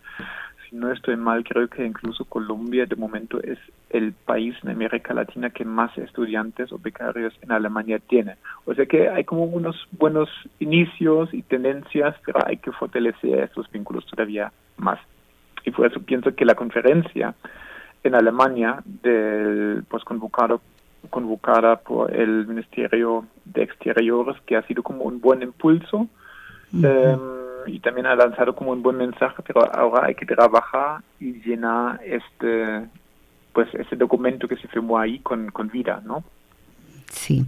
Si 0.68 0.76
no 0.76 0.92
estoy 0.92 1.16
mal, 1.16 1.42
creo 1.42 1.68
que 1.68 1.84
incluso 1.84 2.24
Colombia 2.24 2.86
de 2.86 2.94
momento 2.94 3.42
es 3.42 3.58
el 3.90 4.12
país 4.12 4.54
en 4.62 4.70
América 4.70 5.12
Latina 5.12 5.50
que 5.50 5.64
más 5.64 5.96
estudiantes 5.98 6.70
o 6.72 6.78
becarios 6.78 7.34
en 7.42 7.50
Alemania 7.50 7.98
tiene. 7.98 8.36
O 8.64 8.74
sea 8.74 8.86
que 8.86 9.08
hay 9.08 9.24
como 9.24 9.44
unos 9.44 9.88
buenos 9.90 10.28
inicios 10.60 11.34
y 11.34 11.42
tendencias, 11.42 12.14
pero 12.24 12.46
hay 12.46 12.58
que 12.58 12.70
fortalecer 12.70 13.40
estos 13.40 13.70
vínculos 13.72 14.06
todavía 14.06 14.52
más. 14.76 15.00
Y 15.64 15.72
por 15.72 15.86
eso 15.86 16.00
pienso 16.00 16.34
que 16.34 16.44
la 16.44 16.54
conferencia 16.54 17.34
en 18.02 18.14
Alemania 18.14 18.82
del 18.84 19.84
pues 19.88 20.04
convocado 20.04 20.60
convocada 21.08 21.76
por 21.76 22.14
el 22.14 22.46
Ministerio 22.46 23.26
de 23.44 23.62
Exteriores, 23.62 24.36
que 24.46 24.56
ha 24.56 24.62
sido 24.66 24.82
como 24.82 25.04
un 25.04 25.20
buen 25.20 25.42
impulso 25.42 26.06
eh, 26.82 27.16
y 27.66 27.80
también 27.80 28.06
ha 28.06 28.14
lanzado 28.14 28.54
como 28.54 28.72
un 28.72 28.82
buen 28.82 28.96
mensaje, 28.96 29.42
pero 29.46 29.72
ahora 29.74 30.06
hay 30.06 30.14
que 30.14 30.26
trabajar 30.26 31.02
y 31.18 31.32
llenar 31.42 32.00
este 32.04 32.86
pues 33.52 33.68
ese 33.74 33.96
documento 33.96 34.46
que 34.46 34.56
se 34.56 34.68
firmó 34.68 34.98
ahí 34.98 35.18
con, 35.18 35.50
con 35.50 35.68
vida, 35.68 36.00
¿no? 36.04 36.22
Sí. 37.10 37.44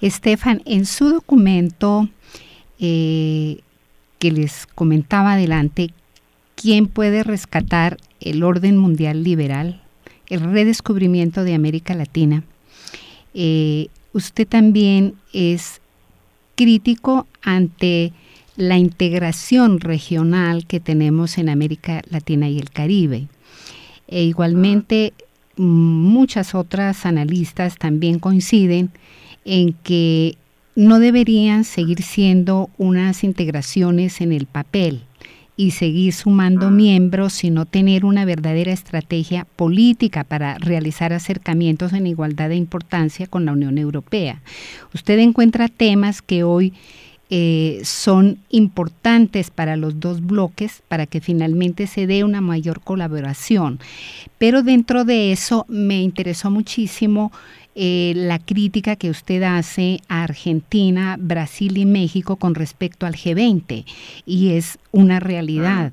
Estefan, 0.00 0.62
en 0.64 0.86
su 0.86 1.10
documento 1.10 2.08
eh, 2.78 3.60
que 4.18 4.30
les 4.30 4.66
comentaba 4.66 5.34
adelante, 5.34 5.90
¿quién 6.54 6.86
puede 6.86 7.22
rescatar 7.22 7.98
el 8.20 8.42
orden 8.42 8.78
mundial 8.78 9.22
liberal, 9.22 9.82
el 10.28 10.40
redescubrimiento 10.40 11.44
de 11.44 11.54
América 11.54 11.94
Latina? 11.94 12.44
Eh, 13.34 13.88
usted 14.12 14.46
también 14.46 15.14
es 15.32 15.80
crítico 16.54 17.26
ante 17.42 18.12
la 18.56 18.76
integración 18.76 19.80
regional 19.80 20.66
que 20.66 20.80
tenemos 20.80 21.38
en 21.38 21.48
América 21.48 22.02
Latina 22.10 22.48
y 22.48 22.58
el 22.58 22.70
Caribe. 22.70 23.28
E 24.08 24.24
igualmente, 24.24 25.14
muchas 25.56 26.54
otras 26.54 27.06
analistas 27.06 27.76
también 27.76 28.18
coinciden 28.18 28.90
en 29.44 29.72
que 29.72 30.36
no 30.74 30.98
deberían 30.98 31.64
seguir 31.64 32.02
siendo 32.02 32.70
unas 32.78 33.24
integraciones 33.24 34.20
en 34.20 34.32
el 34.32 34.46
papel, 34.46 35.02
y 35.56 35.72
seguir 35.72 36.12
sumando 36.12 36.70
miembros, 36.70 37.34
sino 37.34 37.66
tener 37.66 38.04
una 38.04 38.24
verdadera 38.24 38.72
estrategia 38.72 39.46
política 39.56 40.24
para 40.24 40.56
realizar 40.58 41.12
acercamientos 41.12 41.92
en 41.92 42.06
igualdad 42.06 42.48
de 42.48 42.56
importancia 42.56 43.26
con 43.26 43.44
la 43.44 43.52
Unión 43.52 43.78
Europea. 43.78 44.40
Usted 44.94 45.18
encuentra 45.18 45.68
temas 45.68 46.22
que 46.22 46.42
hoy 46.42 46.72
eh, 47.34 47.80
son 47.84 48.40
importantes 48.50 49.50
para 49.50 49.76
los 49.76 49.98
dos 50.00 50.20
bloques 50.20 50.82
para 50.88 51.06
que 51.06 51.22
finalmente 51.22 51.86
se 51.86 52.06
dé 52.06 52.24
una 52.24 52.42
mayor 52.42 52.82
colaboración. 52.82 53.78
Pero 54.36 54.62
dentro 54.62 55.06
de 55.06 55.32
eso 55.32 55.64
me 55.66 56.02
interesó 56.02 56.50
muchísimo 56.50 57.32
eh, 57.74 58.12
la 58.14 58.38
crítica 58.38 58.96
que 58.96 59.08
usted 59.08 59.42
hace 59.42 60.00
a 60.08 60.24
Argentina, 60.24 61.16
Brasil 61.18 61.78
y 61.78 61.86
México 61.86 62.36
con 62.36 62.54
respecto 62.54 63.06
al 63.06 63.14
G20 63.14 63.86
y 64.26 64.50
es 64.50 64.78
una 64.90 65.20
realidad. 65.20 65.92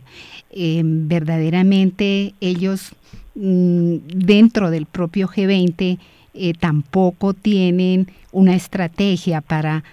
Eh, 0.51 0.81
verdaderamente 0.83 2.33
ellos 2.41 2.91
mm, 3.35 3.95
dentro 4.13 4.71
del 4.71 4.87
propio 4.87 5.29
G20 5.29 5.99
eh, 6.33 6.53
tampoco 6.59 7.33
tienen 7.33 8.07
una 8.31 8.55
estrategia 8.55 9.41
para 9.41 9.83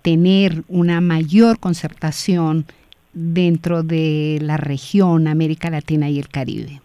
tener 0.00 0.64
una 0.68 1.02
mayor 1.02 1.58
concertación 1.58 2.64
dentro 3.12 3.82
de 3.82 4.38
la 4.40 4.56
región 4.56 5.28
América 5.28 5.68
Latina 5.68 6.08
y 6.08 6.18
el 6.18 6.28
Caribe. 6.30 6.80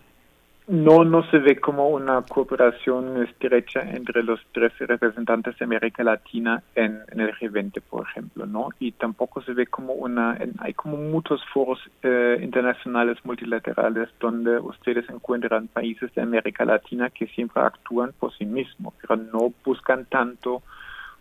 No, 0.67 1.05
no 1.05 1.23
se 1.31 1.39
ve 1.39 1.61
como 1.61 1.87
una 1.87 2.23
cooperación 2.23 3.23
estrecha 3.23 3.79
entre 3.89 4.21
los 4.21 4.41
tres 4.51 4.73
representantes 4.79 5.57
de 5.57 5.63
América 5.63 6.03
Latina 6.03 6.61
en, 6.75 7.03
el 7.11 7.33
G20, 7.35 7.81
por 7.89 8.05
ejemplo, 8.05 8.45
¿no? 8.45 8.67
Y 8.77 8.91
tampoco 8.91 9.41
se 9.41 9.53
ve 9.53 9.67
como 9.67 9.93
una, 9.93 10.37
hay 10.59 10.73
como 10.73 10.97
muchos 10.97 11.41
foros 11.53 11.79
eh, 12.03 12.37
internacionales 12.43 13.17
multilaterales 13.23 14.09
donde 14.19 14.59
ustedes 14.59 15.09
encuentran 15.09 15.69
países 15.69 16.13
de 16.13 16.21
América 16.21 16.65
Latina 16.65 17.11
que 17.11 17.27
siempre 17.27 17.61
actúan 17.63 18.11
por 18.19 18.37
sí 18.37 18.45
mismos, 18.45 18.93
pero 18.99 19.15
no 19.15 19.53
buscan 19.63 20.03
tanto 20.03 20.63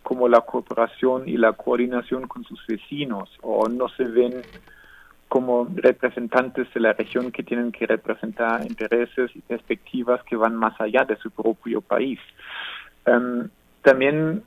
como 0.03 0.27
la 0.27 0.41
cooperación 0.41 1.27
y 1.27 1.37
la 1.37 1.53
coordinación 1.53 2.27
con 2.27 2.43
sus 2.43 2.65
vecinos, 2.67 3.29
o 3.41 3.69
no 3.69 3.87
se 3.87 4.03
ven 4.03 4.41
como 5.27 5.67
representantes 5.75 6.73
de 6.73 6.79
la 6.79 6.93
región 6.93 7.31
que 7.31 7.43
tienen 7.43 7.71
que 7.71 7.85
representar 7.85 8.61
intereses 8.65 9.29
y 9.35 9.41
perspectivas 9.41 10.23
que 10.23 10.35
van 10.35 10.55
más 10.55 10.79
allá 10.79 11.03
de 11.03 11.17
su 11.17 11.31
propio 11.31 11.81
país. 11.81 12.19
Um, 13.05 13.49
también 13.81 14.43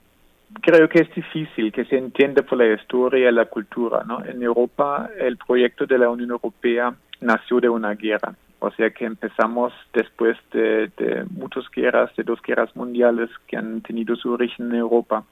creo 0.60 0.88
que 0.88 1.00
es 1.00 1.14
difícil 1.14 1.72
que 1.72 1.84
se 1.84 1.96
entienda 1.96 2.42
por 2.42 2.58
la 2.58 2.72
historia 2.72 3.28
y 3.28 3.32
la 3.32 3.46
cultura. 3.46 4.04
En 4.26 4.42
Europa 4.42 5.10
el 5.18 5.36
proyecto 5.36 5.86
de 5.86 5.98
la 5.98 6.08
Unión 6.08 6.30
Europea 6.30 6.94
nació 7.20 7.60
de 7.60 7.68
una 7.68 7.94
guerra. 7.94 8.34
O 8.58 8.70
sea 8.72 8.90
que 8.90 9.06
empezamos 9.06 9.72
después 9.94 10.36
de, 10.52 10.90
de 10.98 11.24
muchas 11.30 11.64
guerras, 11.70 12.14
de 12.16 12.24
dos 12.24 12.42
guerras 12.42 12.74
mundiales 12.76 13.30
que 13.46 13.56
han 13.56 13.80
tenido 13.80 14.16
su 14.16 14.30
origen 14.32 14.66
en 14.70 14.76
Europa. 14.76 15.24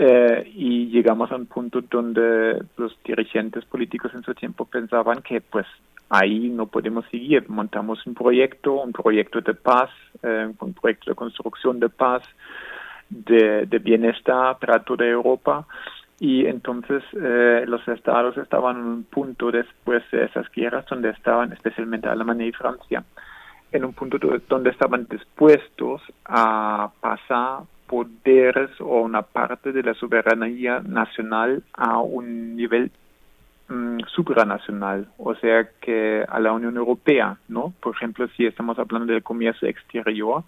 Eh, 0.00 0.52
y 0.54 0.86
llegamos 0.90 1.32
a 1.32 1.34
un 1.34 1.46
punto 1.46 1.80
donde 1.80 2.62
los 2.76 2.96
dirigentes 3.02 3.64
políticos 3.64 4.12
en 4.14 4.22
su 4.22 4.32
tiempo 4.32 4.64
pensaban 4.64 5.22
que 5.22 5.40
pues 5.40 5.66
ahí 6.08 6.48
no 6.50 6.66
podemos 6.66 7.04
seguir. 7.10 7.48
Montamos 7.48 8.06
un 8.06 8.14
proyecto, 8.14 8.74
un 8.74 8.92
proyecto 8.92 9.40
de 9.40 9.54
paz, 9.54 9.90
eh, 10.22 10.52
un 10.60 10.72
proyecto 10.72 11.10
de 11.10 11.16
construcción 11.16 11.80
de 11.80 11.88
paz, 11.88 12.22
de, 13.10 13.66
de, 13.66 13.78
bienestar 13.80 14.58
para 14.60 14.84
toda 14.84 15.04
Europa 15.04 15.66
y 16.20 16.46
entonces 16.46 17.02
eh, 17.20 17.64
los 17.66 17.86
estados 17.88 18.36
estaban 18.36 18.76
en 18.76 18.84
un 18.84 19.04
punto 19.04 19.50
después 19.50 20.02
de 20.12 20.26
esas 20.26 20.46
guerras 20.52 20.84
donde 20.86 21.10
estaban 21.10 21.52
especialmente 21.52 22.08
Alemania 22.08 22.46
y 22.46 22.52
Francia 22.52 23.02
en 23.72 23.84
un 23.84 23.94
punto 23.94 24.18
donde 24.48 24.70
estaban 24.70 25.06
dispuestos 25.08 26.02
a 26.24 26.90
pasar 27.00 27.62
poderes 27.88 28.70
o 28.80 29.00
una 29.00 29.22
parte 29.22 29.72
de 29.72 29.82
la 29.82 29.94
soberanía 29.94 30.80
nacional 30.80 31.62
a 31.72 31.98
un 31.98 32.54
nivel 32.54 32.90
mm, 33.68 34.00
supranacional, 34.14 35.08
o 35.16 35.34
sea 35.34 35.68
que 35.80 36.24
a 36.28 36.38
la 36.38 36.52
Unión 36.52 36.76
Europea, 36.76 37.38
¿no? 37.48 37.72
Por 37.80 37.96
ejemplo, 37.96 38.28
si 38.36 38.46
estamos 38.46 38.78
hablando 38.78 39.12
del 39.12 39.22
comercio 39.22 39.66
exterior, 39.66 40.44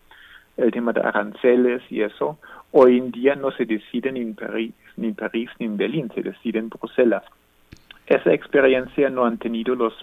el 0.56 0.70
tema 0.70 0.92
de 0.92 1.00
aranceles 1.00 1.82
y 1.90 2.02
eso, 2.02 2.38
hoy 2.72 2.98
en 2.98 3.10
día 3.10 3.34
no 3.34 3.50
se 3.52 3.64
decide 3.64 4.12
ni 4.12 4.20
en 4.20 4.34
París, 4.34 4.74
ni 4.96 5.08
en, 5.08 5.14
París, 5.14 5.50
ni 5.58 5.66
en 5.66 5.76
Berlín, 5.76 6.10
se 6.14 6.22
decide 6.22 6.58
en 6.58 6.68
Bruselas. 6.68 7.24
Esa 8.06 8.32
experiencia 8.32 9.08
no 9.08 9.24
han 9.24 9.38
tenido 9.38 9.74
los 9.74 9.94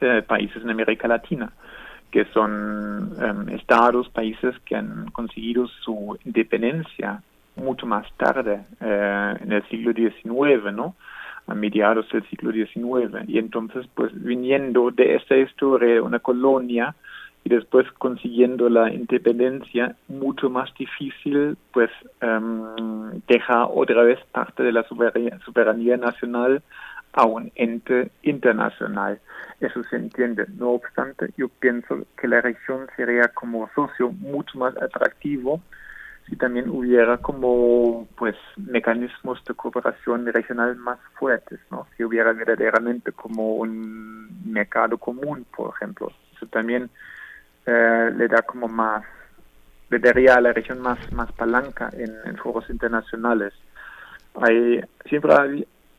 eh, 0.00 0.22
países 0.26 0.62
en 0.62 0.70
América 0.70 1.08
Latina, 1.08 1.52
que 2.14 2.24
son 2.26 3.10
em, 3.20 3.48
estados, 3.56 4.08
países 4.08 4.54
que 4.64 4.76
han 4.76 5.10
conseguido 5.10 5.66
su 5.66 6.16
independencia 6.24 7.20
mucho 7.56 7.86
más 7.86 8.06
tarde, 8.16 8.60
eh, 8.80 9.34
en 9.40 9.50
el 9.50 9.68
siglo 9.68 9.92
XIX, 9.92 10.72
¿no? 10.72 10.94
a 11.48 11.54
mediados 11.56 12.08
del 12.12 12.22
siglo 12.30 12.52
XIX. 12.52 13.28
Y 13.28 13.38
entonces, 13.38 13.88
pues 13.96 14.12
viniendo 14.14 14.92
de 14.92 15.16
esta 15.16 15.36
historia, 15.36 16.00
una 16.04 16.20
colonia, 16.20 16.94
y 17.42 17.48
después 17.48 17.90
consiguiendo 17.98 18.68
la 18.68 18.94
independencia, 18.94 19.96
mucho 20.06 20.48
más 20.48 20.72
difícil 20.78 21.56
pues 21.72 21.90
um, 22.22 23.20
deja 23.26 23.66
otra 23.66 24.04
vez 24.04 24.20
parte 24.30 24.62
de 24.62 24.70
la 24.70 24.84
soberanía, 24.84 25.96
nacional 25.96 26.62
a 27.14 27.24
un 27.24 27.50
ente 27.54 28.10
internacional. 28.22 29.20
Eso 29.60 29.82
se 29.84 29.96
entiende. 29.96 30.46
No 30.56 30.70
obstante, 30.70 31.30
yo 31.36 31.48
pienso 31.48 32.06
que 32.20 32.28
la 32.28 32.40
región 32.40 32.86
sería 32.96 33.28
como 33.28 33.70
socio 33.74 34.10
mucho 34.10 34.58
más 34.58 34.76
atractivo 34.76 35.60
si 36.28 36.36
también 36.36 36.70
hubiera 36.70 37.18
como 37.18 38.08
pues 38.16 38.34
mecanismos 38.56 39.44
de 39.44 39.54
cooperación 39.54 40.26
regional 40.26 40.74
más 40.76 40.98
fuertes, 41.18 41.60
¿no? 41.70 41.86
Si 41.96 42.04
hubiera 42.04 42.32
verdaderamente 42.32 43.12
como 43.12 43.56
un 43.56 44.50
mercado 44.50 44.96
común, 44.96 45.44
por 45.54 45.74
ejemplo. 45.74 46.10
Eso 46.34 46.46
también 46.46 46.88
eh, 47.66 48.10
le 48.16 48.26
da 48.28 48.42
como 48.42 48.68
más, 48.68 49.04
le 49.90 49.98
daría 49.98 50.36
a 50.36 50.40
la 50.40 50.52
región 50.52 50.80
más, 50.80 50.98
más 51.12 51.30
palanca 51.32 51.90
en, 51.92 52.14
en 52.24 52.36
foros 52.38 52.70
internacionales. 52.70 53.52
Hay, 54.40 54.80
siempre 55.06 55.32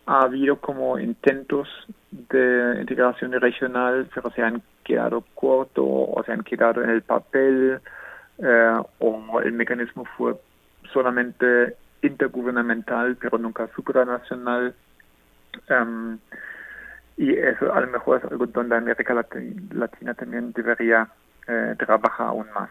ha, 0.05 0.21
habido 0.21 0.59
como 0.59 0.99
intentos 0.99 1.67
de 2.11 2.77
integración 2.79 3.31
regional, 3.33 4.07
pero 4.13 4.29
se 4.31 4.41
han 4.41 4.61
quedado 4.83 5.23
corto 5.33 5.83
o 5.85 6.23
se 6.25 6.31
han 6.31 6.43
quedado 6.43 6.83
en 6.83 6.89
el 6.89 7.01
papel 7.01 7.79
eh, 8.37 8.77
o 8.99 9.41
el 9.41 9.53
mecanismo 9.53 10.05
fue 10.17 10.35
solamente 10.93 11.75
intergubernamental, 12.01 13.17
pero 13.17 13.37
nunca 13.37 13.67
supranacional. 13.75 14.75
Um, 15.69 16.19
y 17.17 17.33
eso 17.33 17.73
a 17.73 17.79
lo 17.81 17.87
mejor 17.87 18.17
es 18.17 18.31
algo 18.31 18.45
donde 18.45 18.75
América 18.75 19.13
Latina 19.71 20.13
también 20.13 20.51
debería 20.51 21.07
eh, 21.47 21.75
trabaja 21.77 22.27
aún 22.27 22.47
más. 22.53 22.69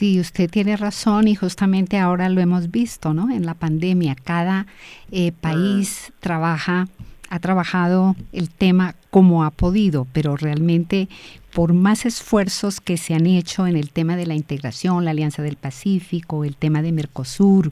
Sí, 0.00 0.18
usted 0.18 0.48
tiene 0.48 0.78
razón 0.78 1.28
y 1.28 1.34
justamente 1.34 1.98
ahora 1.98 2.30
lo 2.30 2.40
hemos 2.40 2.70
visto, 2.70 3.12
¿no? 3.12 3.30
En 3.30 3.44
la 3.44 3.52
pandemia, 3.52 4.14
cada 4.14 4.66
eh, 5.12 5.30
país 5.30 6.06
mm. 6.08 6.12
trabaja, 6.20 6.88
ha 7.28 7.38
trabajado 7.38 8.16
el 8.32 8.48
tema 8.48 8.94
como 9.10 9.44
ha 9.44 9.50
podido, 9.50 10.06
pero 10.14 10.38
realmente 10.38 11.10
por 11.52 11.74
más 11.74 12.06
esfuerzos 12.06 12.80
que 12.80 12.96
se 12.96 13.12
han 13.12 13.26
hecho 13.26 13.66
en 13.66 13.76
el 13.76 13.90
tema 13.90 14.16
de 14.16 14.24
la 14.24 14.34
integración, 14.34 15.04
la 15.04 15.10
Alianza 15.10 15.42
del 15.42 15.56
Pacífico, 15.56 16.44
el 16.44 16.56
tema 16.56 16.80
de 16.80 16.92
Mercosur 16.92 17.70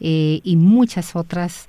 eh, 0.00 0.40
y 0.42 0.56
muchas 0.56 1.14
otras 1.14 1.68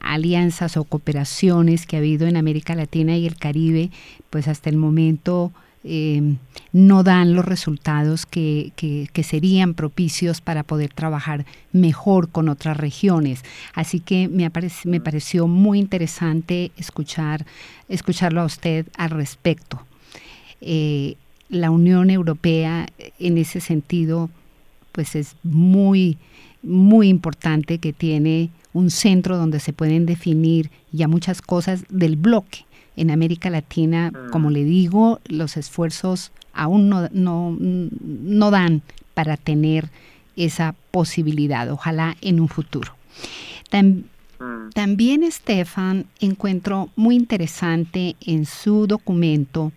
alianzas 0.00 0.78
o 0.78 0.84
cooperaciones 0.84 1.84
que 1.84 1.96
ha 1.96 1.98
habido 1.98 2.28
en 2.28 2.38
América 2.38 2.74
Latina 2.74 3.14
y 3.18 3.26
el 3.26 3.36
Caribe, 3.36 3.90
pues 4.30 4.48
hasta 4.48 4.70
el 4.70 4.78
momento 4.78 5.52
eh, 5.82 6.36
no 6.72 7.02
dan 7.02 7.34
los 7.34 7.44
resultados 7.44 8.26
que, 8.26 8.72
que, 8.76 9.22
serían 9.22 9.74
propicios 9.74 10.40
para 10.40 10.62
poder 10.62 10.92
trabajar 10.92 11.46
mejor 11.72 12.28
con 12.28 12.48
otras 12.48 12.76
regiones. 12.76 13.42
Así 13.74 14.00
que 14.00 14.28
me, 14.28 14.50
me 14.84 15.00
pareció 15.00 15.46
muy 15.46 15.78
interesante 15.78 16.70
escuchar, 16.76 17.46
escucharlo 17.88 18.42
a 18.42 18.44
usted 18.44 18.86
al 18.96 19.10
respecto. 19.10 19.80
Eh, 20.60 21.16
la 21.48 21.70
Unión 21.70 22.10
Europea 22.10 22.86
en 23.18 23.38
ese 23.38 23.60
sentido 23.60 24.30
pues 24.92 25.16
es 25.16 25.36
muy 25.42 26.18
muy 26.62 27.08
importante 27.08 27.78
que 27.78 27.92
tiene 27.92 28.50
un 28.72 28.90
centro 28.90 29.36
donde 29.36 29.60
se 29.60 29.72
pueden 29.72 30.06
definir 30.06 30.70
ya 30.92 31.08
muchas 31.08 31.42
cosas 31.42 31.84
del 31.88 32.16
bloque. 32.16 32.64
En 33.00 33.10
América 33.10 33.50
Latina, 33.50 34.10
mm. 34.10 34.30
como 34.30 34.50
le 34.50 34.64
digo, 34.64 35.20
los 35.26 35.56
esfuerzos 35.56 36.32
aún 36.52 36.88
no, 36.88 37.08
no, 37.12 37.56
no 37.58 38.50
dan 38.50 38.82
para 39.14 39.36
tener 39.36 39.88
esa 40.36 40.74
posibilidad, 40.90 41.70
ojalá 41.70 42.16
en 42.20 42.40
un 42.40 42.48
futuro. 42.48 42.94
Mm. 43.72 44.70
También, 44.74 45.22
Estefan, 45.22 46.06
encuentro 46.20 46.90
muy 46.96 47.14
interesante 47.14 48.16
en 48.20 48.46
su 48.46 48.86
documento 48.86 49.72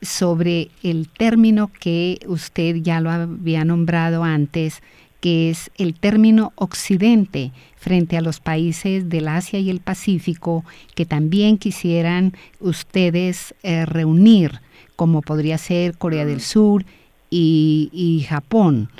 sobre 0.00 0.70
el 0.82 1.08
término 1.08 1.70
que 1.80 2.18
usted 2.26 2.76
ya 2.76 3.00
lo 3.00 3.10
había 3.10 3.64
nombrado 3.64 4.24
antes, 4.24 4.82
que 5.24 5.48
es 5.48 5.70
el 5.78 5.98
término 5.98 6.52
Occidente 6.54 7.50
frente 7.76 8.18
a 8.18 8.20
los 8.20 8.40
países 8.40 9.08
del 9.08 9.28
Asia 9.28 9.58
y 9.58 9.70
el 9.70 9.80
Pacífico 9.80 10.64
que 10.94 11.06
también 11.06 11.56
quisieran 11.56 12.34
ustedes 12.60 13.54
eh, 13.62 13.86
reunir, 13.86 14.60
como 14.96 15.22
podría 15.22 15.56
ser 15.56 15.96
Corea 15.96 16.26
del 16.26 16.42
Sur 16.42 16.84
y, 17.30 18.26
Japón. 18.28 18.90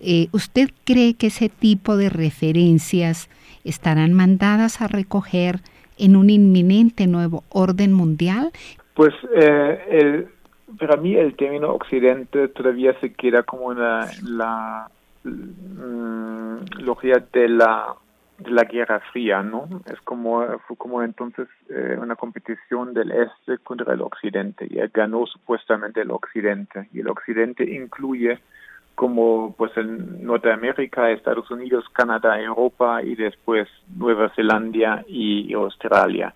Eh, 0.00 0.26
¿Usted 0.32 0.70
cree 0.82 1.14
que 1.14 1.28
ese 1.28 1.48
tipo 1.48 1.96
de 1.96 2.10
referencias 2.10 3.30
estarán 3.62 4.14
mandadas 4.14 4.80
a 4.82 4.88
recoger 4.88 5.60
en 5.96 6.16
un 6.16 6.28
inminente 6.28 7.06
nuevo 7.06 7.44
orden 7.50 7.92
mundial? 7.92 8.50
Pues 8.94 9.14
eh, 9.32 10.26
para 10.76 10.96
mí 10.96 11.14
el 11.14 11.36
término 11.36 11.70
Occidente 11.70 12.48
todavía 12.48 12.98
se 12.98 13.12
queda 13.12 13.44
como 13.44 13.72
la 13.74 14.90
Mm, 15.28 16.80
logía 16.80 17.24
de 17.32 17.48
la 17.48 17.94
de 18.38 18.50
la 18.52 18.64
Guerra 18.64 19.00
Fría, 19.12 19.42
¿no? 19.42 19.68
Es 19.86 20.00
como 20.02 20.46
fue 20.66 20.76
como 20.76 21.02
entonces 21.02 21.48
eh, 21.68 21.96
una 22.00 22.14
competición 22.14 22.94
del 22.94 23.10
este 23.10 23.58
contra 23.58 23.94
el 23.94 24.00
occidente 24.00 24.64
y 24.70 24.78
ganó 24.94 25.26
supuestamente 25.26 26.02
el 26.02 26.12
occidente 26.12 26.88
y 26.92 27.00
el 27.00 27.08
occidente 27.08 27.64
incluye 27.64 28.38
como 28.94 29.54
pues 29.56 29.76
en 29.76 30.24
Norteamérica, 30.24 31.10
Estados 31.10 31.50
Unidos, 31.50 31.84
Canadá, 31.92 32.40
Europa 32.40 33.02
y 33.02 33.16
después 33.16 33.68
Nueva 33.96 34.30
Zelanda 34.34 35.04
y 35.08 35.52
Australia. 35.54 36.34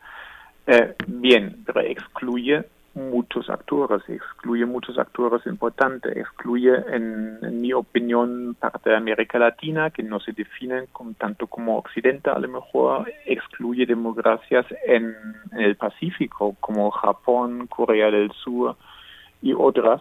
Eh, 0.67 0.95
bien, 1.07 1.63
pero 1.65 1.81
excluye 1.81 2.65
muchos 2.95 3.49
actores, 3.49 4.03
excluye 4.09 4.67
muchos 4.67 4.99
actores 4.99 5.47
importantes, 5.47 6.17
excluye, 6.17 6.75
en, 6.89 7.61
mi 7.61 7.73
opinión, 7.73 8.55
parte 8.59 8.91
de 8.91 8.97
América 8.97 9.39
Latina, 9.39 9.91
que 9.91 10.03
no 10.03 10.21
se 10.21 10.33
definen 10.33 10.87
como, 10.93 11.15
tanto 11.15 11.47
como 11.47 11.79
Occidente, 11.79 12.31
a 12.31 12.39
lo 12.39 12.49
mejor 12.49 13.11
excluye 13.25 13.87
democracias 13.87 14.67
en, 14.87 15.15
el 15.53 15.77
Pacífico, 15.77 16.57
como 16.61 16.91
Japón, 16.91 17.67
Corea 17.67 18.11
del 18.11 18.31
Sur 18.33 18.77
y 19.41 19.53
otras. 19.53 20.01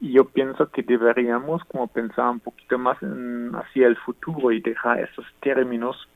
Y 0.00 0.12
yo 0.12 0.24
pienso 0.24 0.70
que 0.70 0.82
deberíamos 0.82 1.62
como 1.64 1.86
pensar 1.86 2.30
un 2.30 2.40
poquito 2.40 2.78
más 2.78 2.98
hacia 2.98 3.86
el 3.86 3.96
futuro 3.96 4.50
y 4.50 4.60
dejar 4.60 5.00
esos 5.00 5.26
términos 5.40 6.08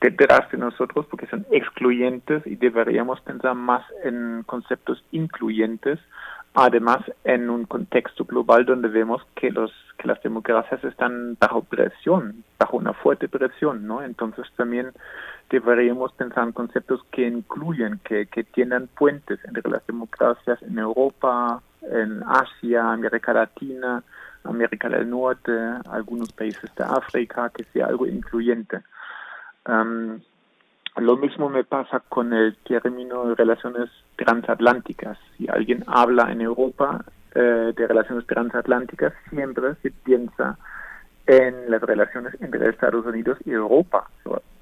detrás 0.00 0.50
de 0.50 0.58
nosotros 0.58 1.06
porque 1.10 1.26
son 1.26 1.46
excluyentes 1.50 2.46
y 2.46 2.56
deberíamos 2.56 3.20
pensar 3.20 3.54
más 3.54 3.84
en 4.04 4.42
conceptos 4.44 5.02
incluyentes, 5.10 5.98
además 6.54 6.98
en 7.24 7.50
un 7.50 7.64
contexto 7.64 8.24
global 8.24 8.64
donde 8.64 8.88
vemos 8.88 9.22
que 9.34 9.50
los 9.50 9.72
que 9.98 10.08
las 10.08 10.22
democracias 10.22 10.84
están 10.84 11.36
bajo 11.40 11.62
presión, 11.62 12.44
bajo 12.58 12.76
una 12.76 12.92
fuerte 12.92 13.28
presión, 13.28 13.86
¿no? 13.86 14.02
Entonces 14.02 14.46
también 14.56 14.92
deberíamos 15.48 16.12
pensar 16.12 16.44
en 16.44 16.52
conceptos 16.52 17.00
que 17.10 17.26
incluyen, 17.26 18.00
que, 18.04 18.26
que 18.26 18.44
tienen 18.44 18.88
puentes 18.88 19.38
entre 19.44 19.70
las 19.70 19.86
democracias 19.86 20.62
en 20.62 20.78
Europa, 20.78 21.62
en 21.82 22.22
Asia, 22.26 22.92
América 22.92 23.32
Latina, 23.32 24.02
América 24.44 24.88
del 24.88 25.08
Norte, 25.08 25.52
algunos 25.90 26.32
países 26.32 26.70
de 26.74 26.84
África, 26.84 27.50
que 27.54 27.64
sea 27.64 27.86
algo 27.86 28.06
incluyente. 28.06 28.82
Lo 29.66 31.16
mismo 31.16 31.48
me 31.48 31.64
pasa 31.64 32.00
con 32.08 32.32
el 32.32 32.56
término 32.58 33.26
de 33.26 33.34
relaciones 33.34 33.90
transatlánticas. 34.16 35.18
Si 35.36 35.46
alguien 35.48 35.84
habla 35.86 36.30
en 36.32 36.40
Europa 36.40 37.04
eh, 37.34 37.72
de 37.76 37.86
relaciones 37.86 38.26
transatlánticas, 38.26 39.12
siempre 39.30 39.74
se 39.82 39.90
piensa 39.90 40.58
en 41.26 41.70
las 41.70 41.82
relaciones 41.82 42.34
entre 42.40 42.70
Estados 42.70 43.04
Unidos 43.04 43.38
y 43.44 43.50
Europa 43.50 44.08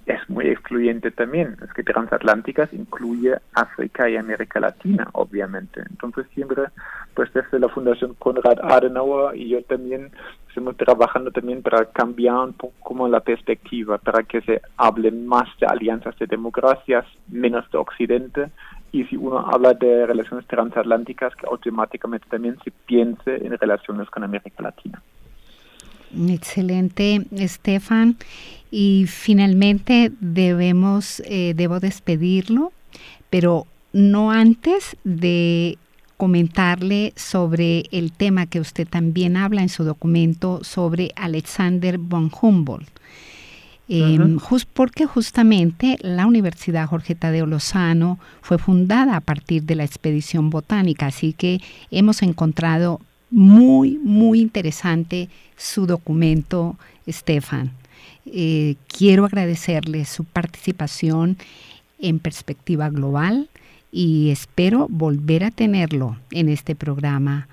es 0.06 0.28
muy 0.28 0.48
excluyente 0.48 1.10
también. 1.10 1.56
Es 1.62 1.72
que 1.72 1.82
transatlánticas 1.82 2.72
incluye 2.72 3.36
África 3.54 4.08
y 4.08 4.16
América 4.16 4.60
Latina, 4.60 5.08
obviamente. 5.12 5.82
Entonces 5.88 6.26
siempre, 6.34 6.64
pues 7.14 7.32
desde 7.32 7.58
la 7.58 7.68
Fundación 7.68 8.14
Konrad 8.14 8.58
Adenauer 8.62 9.36
y 9.36 9.48
yo 9.48 9.62
también 9.64 10.10
estamos 10.48 10.76
trabajando 10.76 11.30
también 11.30 11.62
para 11.62 11.86
cambiar 11.86 12.36
un 12.36 12.52
poco 12.52 12.74
como 12.80 13.08
la 13.08 13.20
perspectiva, 13.20 13.98
para 13.98 14.22
que 14.22 14.40
se 14.42 14.60
hable 14.76 15.10
más 15.10 15.48
de 15.58 15.66
alianzas 15.66 16.16
de 16.18 16.26
democracias, 16.26 17.04
menos 17.28 17.68
de 17.70 17.78
Occidente. 17.78 18.50
Y 18.92 19.04
si 19.04 19.16
uno 19.16 19.38
habla 19.38 19.74
de 19.74 20.06
relaciones 20.06 20.46
transatlánticas, 20.46 21.34
que 21.34 21.46
automáticamente 21.50 22.26
también 22.28 22.56
se 22.62 22.70
piense 22.70 23.44
en 23.44 23.58
relaciones 23.58 24.08
con 24.10 24.22
América 24.22 24.62
Latina. 24.62 25.02
Excelente, 26.28 27.26
Estefan. 27.32 28.16
Y 28.70 29.06
finalmente 29.08 30.12
debemos, 30.20 31.22
eh, 31.26 31.54
debo 31.56 31.80
despedirlo, 31.80 32.72
pero 33.30 33.66
no 33.92 34.30
antes 34.32 34.96
de 35.04 35.78
comentarle 36.16 37.12
sobre 37.16 37.84
el 37.92 38.12
tema 38.12 38.46
que 38.46 38.60
usted 38.60 38.88
también 38.88 39.36
habla 39.36 39.62
en 39.62 39.68
su 39.68 39.84
documento 39.84 40.62
sobre 40.64 41.10
Alexander 41.16 41.98
von 41.98 42.30
Humboldt. 42.40 42.88
Em, 43.86 44.38
porque 44.72 45.04
justamente 45.04 45.98
la 46.00 46.26
Universidad 46.26 46.86
Jorge 46.88 47.14
Tadeo 47.14 47.44
Lozano 47.44 48.18
fue 48.40 48.56
fundada 48.56 49.14
a 49.14 49.20
partir 49.20 49.64
de 49.64 49.74
la 49.74 49.84
expedición 49.84 50.48
botánica, 50.48 51.06
así 51.06 51.34
que 51.34 51.60
hemos 51.90 52.22
encontrado 52.22 53.02
muy, 53.34 53.98
muy 53.98 54.40
interesante 54.40 55.28
su 55.56 55.86
documento, 55.86 56.76
Estefan. 57.04 57.72
Eh, 58.26 58.76
quiero 58.86 59.24
agradecerle 59.24 60.04
su 60.04 60.24
participación 60.24 61.36
en 61.98 62.20
perspectiva 62.20 62.88
global 62.90 63.48
y 63.90 64.30
espero 64.30 64.86
volver 64.88 65.42
a 65.42 65.50
tenerlo 65.50 66.16
en 66.30 66.48
este 66.48 66.76
programa 66.76 67.48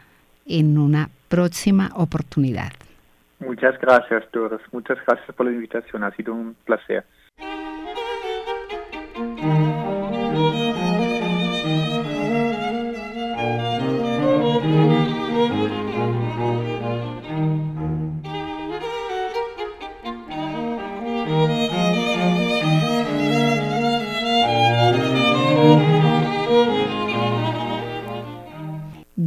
en 0.45 0.77
una 0.77 1.09
próxima 1.29 1.89
oportunidad. 1.95 2.73
Muchas 3.39 3.79
gracias, 3.81 4.23
Doris. 4.31 4.61
Muchas 4.71 4.99
gracias 5.05 5.35
por 5.35 5.47
la 5.47 5.51
invitación. 5.51 6.03
Ha 6.03 6.11
sido 6.15 6.33
un 6.33 6.55
placer. 6.63 7.05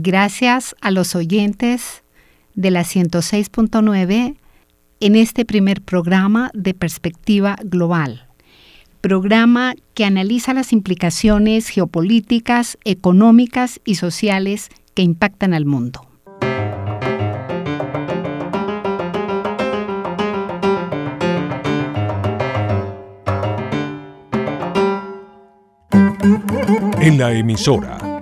Gracias 0.04 0.76
a 0.82 0.90
los 0.90 1.14
oyentes 1.14 2.04
de 2.54 2.70
la 2.70 2.82
106.9 2.82 4.36
en 5.00 5.16
este 5.16 5.46
primer 5.46 5.80
programa 5.80 6.50
de 6.52 6.74
Perspectiva 6.74 7.56
Global, 7.64 8.28
programa 9.00 9.72
que 9.94 10.04
analiza 10.04 10.52
las 10.52 10.74
implicaciones 10.74 11.70
geopolíticas, 11.70 12.76
económicas 12.84 13.80
y 13.86 13.94
sociales 13.94 14.68
que 14.92 15.00
impactan 15.00 15.54
al 15.54 15.64
mundo. 15.64 16.06
En 27.00 27.16
la 27.18 27.32
emisora 27.32 28.03